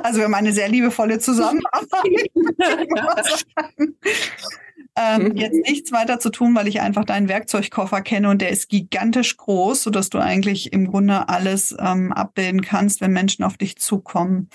[0.04, 2.32] Also wir haben eine sehr liebevolle Zusammenarbeit.
[4.96, 5.38] ähm, mhm.
[5.38, 9.36] jetzt nichts weiter zu tun, weil ich einfach deinen Werkzeugkoffer kenne und der ist gigantisch
[9.38, 14.50] groß, sodass du eigentlich im Grunde alles ähm, abbilden kannst, wenn Menschen auf dich zukommen.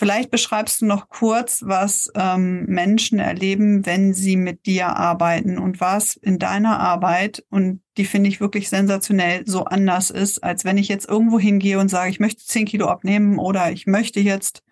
[0.00, 5.78] Vielleicht beschreibst du noch kurz, was ähm, Menschen erleben, wenn sie mit dir arbeiten und
[5.82, 10.78] was in deiner Arbeit, und die finde ich wirklich sensationell, so anders ist, als wenn
[10.78, 14.62] ich jetzt irgendwo hingehe und sage, ich möchte zehn Kilo abnehmen oder ich möchte jetzt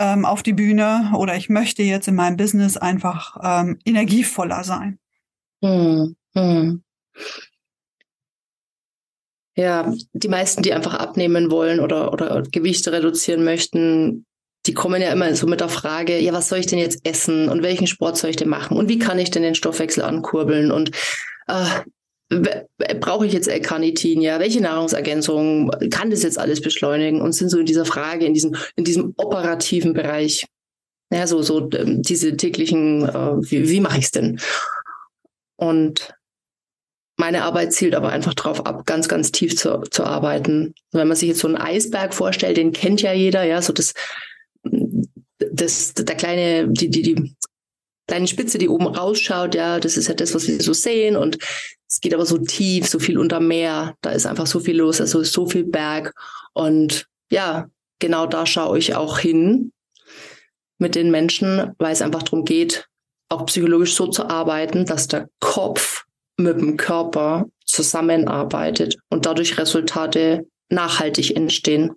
[0.00, 4.98] ähm, auf die Bühne oder ich möchte jetzt in meinem Business einfach ähm, energievoller sein.
[5.62, 6.82] Hm, hm.
[9.56, 14.24] Ja, die meisten, die einfach abnehmen wollen oder, oder Gewichte reduzieren möchten,
[14.66, 17.48] die kommen ja immer so mit der Frage, ja, was soll ich denn jetzt essen
[17.48, 20.70] und welchen Sport soll ich denn machen und wie kann ich denn den Stoffwechsel ankurbeln
[20.70, 20.90] und
[21.46, 21.64] äh,
[23.00, 27.58] brauche ich jetzt L-Carnitin, ja, welche Nahrungsergänzung kann das jetzt alles beschleunigen und sind so
[27.58, 30.46] in dieser Frage, in diesem, in diesem operativen Bereich.
[31.12, 34.40] Ja, so, so ähm, diese täglichen, äh, wie, wie mache ich es denn?
[35.56, 36.14] Und
[37.16, 40.72] meine Arbeit zielt aber einfach darauf ab, ganz, ganz tief zu, zu arbeiten.
[40.92, 43.92] Wenn man sich jetzt so einen Eisberg vorstellt, den kennt ja jeder, ja, so das
[45.52, 47.36] das, der kleine, die, die, die
[48.06, 51.16] kleine Spitze, die oben rausschaut, ja, das ist ja das, was wir so sehen.
[51.16, 51.38] Und
[51.90, 53.96] es geht aber so tief, so viel unter Meer.
[54.00, 56.14] Da ist einfach so viel los, also so viel Berg.
[56.52, 57.68] Und ja,
[57.98, 59.72] genau da schaue ich auch hin
[60.78, 62.86] mit den Menschen, weil es einfach darum geht,
[63.28, 66.04] auch psychologisch so zu arbeiten, dass der Kopf
[66.36, 71.96] mit dem Körper zusammenarbeitet und dadurch Resultate nachhaltig entstehen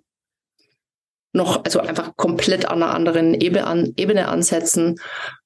[1.32, 4.96] noch, also einfach komplett an einer anderen Ebene ansetzen,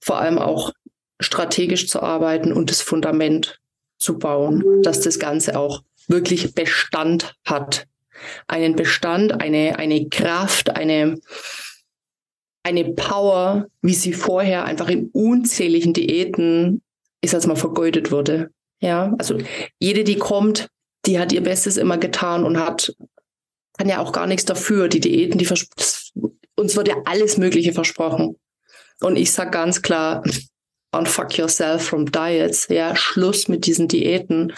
[0.01, 0.72] vor allem auch
[1.18, 3.59] strategisch zu arbeiten und das Fundament
[3.99, 7.86] zu bauen, dass das Ganze auch wirklich Bestand hat.
[8.46, 11.20] Einen Bestand, eine, eine Kraft, eine,
[12.62, 16.82] eine Power, wie sie vorher einfach in unzähligen Diäten,
[17.20, 18.51] ist als mal vergeudet wurde.
[18.80, 19.38] Ja, also
[19.78, 20.68] jede, die kommt,
[21.07, 22.94] die hat ihr Bestes immer getan und hat
[23.78, 24.88] kann ja auch gar nichts dafür.
[24.88, 25.49] Die Diäten, die
[26.57, 28.36] uns wird ja alles Mögliche versprochen.
[29.01, 30.24] Und ich sag ganz klar,
[30.93, 32.68] unfuck yourself from diets.
[32.68, 34.53] Ja, Schluss mit diesen Diäten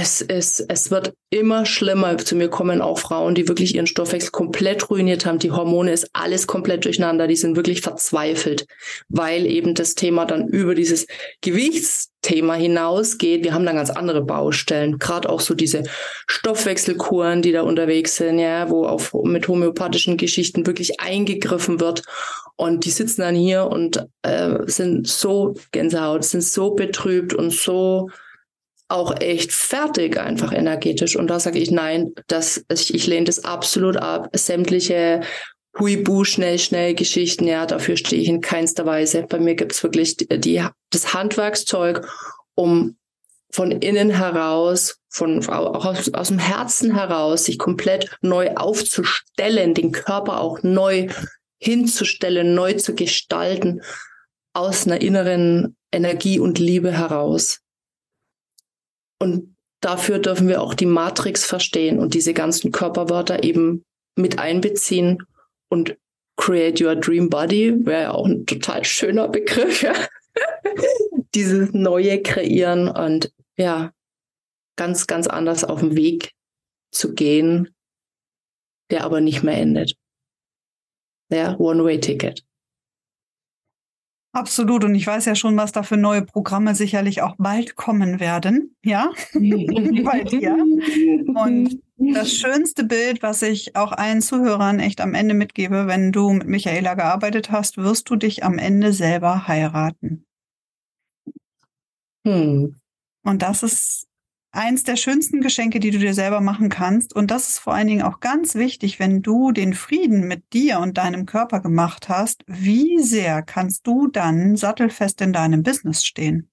[0.00, 2.16] es ist, es wird immer schlimmer.
[2.18, 5.40] Zu mir kommen auch Frauen, die wirklich ihren Stoffwechsel komplett ruiniert haben.
[5.40, 7.26] Die Hormone ist alles komplett durcheinander.
[7.26, 8.66] Die sind wirklich verzweifelt,
[9.08, 11.08] weil eben das Thema dann über dieses
[11.40, 13.42] Gewichtsthema hinausgeht.
[13.42, 15.00] Wir haben dann ganz andere Baustellen.
[15.00, 15.82] Gerade auch so diese
[16.28, 22.02] Stoffwechselkuren, die da unterwegs sind, ja, wo auch mit homöopathischen Geschichten wirklich eingegriffen wird.
[22.54, 28.08] Und die sitzen dann hier und äh, sind so Gänsehaut, sind so betrübt und so
[28.88, 31.16] auch echt fertig, einfach energetisch.
[31.16, 34.30] Und da sage ich nein, das, ich, ich lehne das absolut ab.
[34.34, 35.20] Sämtliche
[35.78, 39.24] Huibu, schnell, schnell Geschichten, ja, dafür stehe ich in keinster Weise.
[39.28, 42.08] Bei mir gibt's wirklich die, das Handwerkszeug,
[42.54, 42.96] um
[43.50, 49.92] von innen heraus, von auch aus, aus dem Herzen heraus, sich komplett neu aufzustellen, den
[49.92, 51.08] Körper auch neu
[51.58, 53.82] hinzustellen, neu zu gestalten,
[54.52, 57.60] aus einer inneren Energie und Liebe heraus.
[59.18, 63.84] Und dafür dürfen wir auch die Matrix verstehen und diese ganzen Körperwörter eben
[64.16, 65.18] mit einbeziehen.
[65.68, 65.96] Und
[66.36, 69.82] Create Your Dream Body wäre ja auch ein total schöner Begriff.
[69.82, 69.94] Ja?
[71.34, 73.92] Dieses neue Kreieren und ja,
[74.76, 76.32] ganz, ganz anders auf dem Weg
[76.92, 77.74] zu gehen,
[78.90, 79.94] der aber nicht mehr endet.
[81.30, 82.47] Ja, One-Way-Ticket.
[84.32, 84.84] Absolut.
[84.84, 88.76] Und ich weiß ja schon, was da für neue Programme sicherlich auch bald kommen werden.
[88.84, 90.54] Ja, bei dir.
[91.34, 96.30] Und das schönste Bild, was ich auch allen Zuhörern echt am Ende mitgebe, wenn du
[96.30, 100.26] mit Michaela gearbeitet hast, wirst du dich am Ende selber heiraten.
[102.26, 102.76] Hm.
[103.24, 104.07] Und das ist
[104.58, 107.14] eins der schönsten Geschenke, die du dir selber machen kannst.
[107.14, 110.80] Und das ist vor allen Dingen auch ganz wichtig, wenn du den Frieden mit dir
[110.80, 112.42] und deinem Körper gemacht hast.
[112.48, 116.50] Wie sehr kannst du dann sattelfest in deinem Business stehen?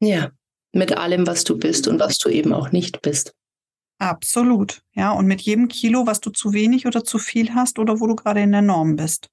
[0.00, 0.30] Ja,
[0.72, 3.34] mit allem, was du bist und was du eben auch nicht bist.
[3.98, 4.82] Absolut.
[4.94, 8.06] Ja, und mit jedem Kilo, was du zu wenig oder zu viel hast oder wo
[8.06, 9.28] du gerade in der Norm bist.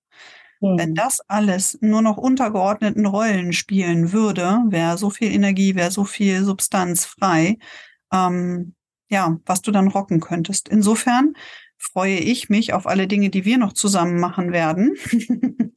[0.62, 0.78] Mhm.
[0.78, 6.03] Wenn das alles nur noch untergeordneten Rollen spielen würde, wäre so viel Energie, wäre so
[6.05, 7.58] viel Substanz frei,
[8.14, 8.74] ähm,
[9.10, 10.70] ja, was du dann rocken könntest.
[10.70, 11.34] Insofern
[11.78, 14.95] freue ich mich auf alle Dinge, die wir noch zusammen machen werden.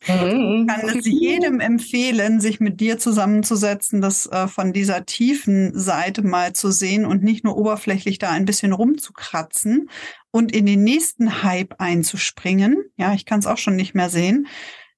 [0.08, 0.66] Mhm.
[0.66, 6.22] Ich kann es jedem empfehlen, sich mit dir zusammenzusetzen, das äh, von dieser tiefen Seite
[6.22, 9.90] mal zu sehen und nicht nur oberflächlich da ein bisschen rumzukratzen
[10.30, 12.78] und in den nächsten Hype einzuspringen.
[12.96, 14.46] Ja, ich kann es auch schon nicht mehr sehen.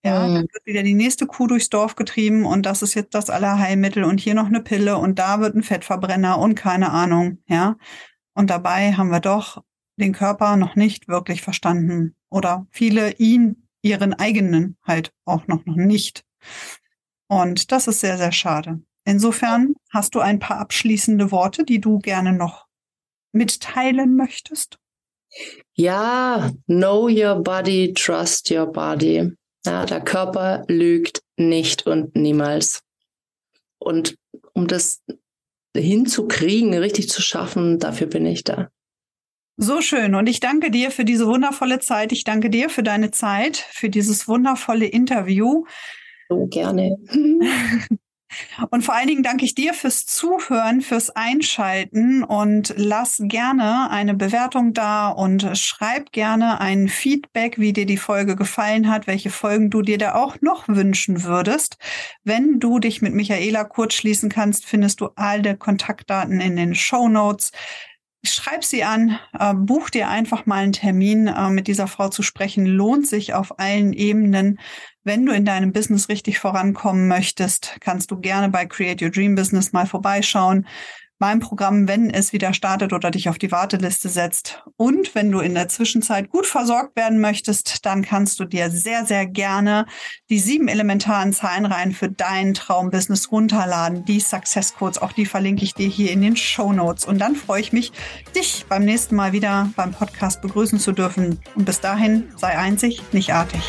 [0.04, 0.34] Ja, mhm.
[0.34, 4.04] dann wird wieder die nächste Kuh durchs Dorf getrieben und das ist jetzt das Allerheilmittel
[4.04, 7.76] und hier noch eine Pille und da wird ein Fettverbrenner und keine Ahnung, ja.
[8.34, 9.62] Und dabei haben wir doch
[10.02, 15.76] den Körper noch nicht wirklich verstanden oder viele ihn, ihren eigenen halt auch noch, noch
[15.76, 16.24] nicht.
[17.28, 18.82] Und das ist sehr, sehr schade.
[19.04, 22.66] Insofern hast du ein paar abschließende Worte, die du gerne noch
[23.32, 24.78] mitteilen möchtest?
[25.74, 29.32] Ja, know your body, trust your body.
[29.64, 32.82] Ja, der Körper lügt nicht und niemals.
[33.78, 34.16] Und
[34.52, 35.00] um das
[35.74, 38.70] hinzukriegen, richtig zu schaffen, dafür bin ich da.
[39.62, 40.16] So schön.
[40.16, 42.10] Und ich danke dir für diese wundervolle Zeit.
[42.10, 45.66] Ich danke dir für deine Zeit, für dieses wundervolle Interview.
[46.28, 46.96] So gerne.
[48.70, 54.14] Und vor allen Dingen danke ich dir fürs Zuhören, fürs Einschalten und lass gerne eine
[54.14, 59.68] Bewertung da und schreib gerne ein Feedback, wie dir die Folge gefallen hat, welche Folgen
[59.68, 61.76] du dir da auch noch wünschen würdest.
[62.24, 67.08] Wenn du dich mit Michaela kurz schließen kannst, findest du alle Kontaktdaten in den Show
[67.08, 67.52] Notes.
[68.24, 72.22] Schreib sie an, äh, buch dir einfach mal einen Termin, äh, mit dieser Frau zu
[72.22, 72.66] sprechen.
[72.66, 74.60] Lohnt sich auf allen Ebenen.
[75.02, 79.34] Wenn du in deinem Business richtig vorankommen möchtest, kannst du gerne bei Create Your Dream
[79.34, 80.66] Business mal vorbeischauen
[81.22, 84.64] beim Programm, wenn es wieder startet oder dich auf die Warteliste setzt.
[84.76, 89.06] Und wenn du in der Zwischenzeit gut versorgt werden möchtest, dann kannst du dir sehr,
[89.06, 89.86] sehr gerne
[90.30, 94.04] die sieben elementaren Zahlenreihen für dein Traumbusiness runterladen.
[94.04, 97.04] Die Success Codes, auch die verlinke ich dir hier in den Show Notes.
[97.04, 97.92] Und dann freue ich mich,
[98.34, 101.38] dich beim nächsten Mal wieder beim Podcast begrüßen zu dürfen.
[101.54, 103.62] Und bis dahin sei einzig, nicht artig.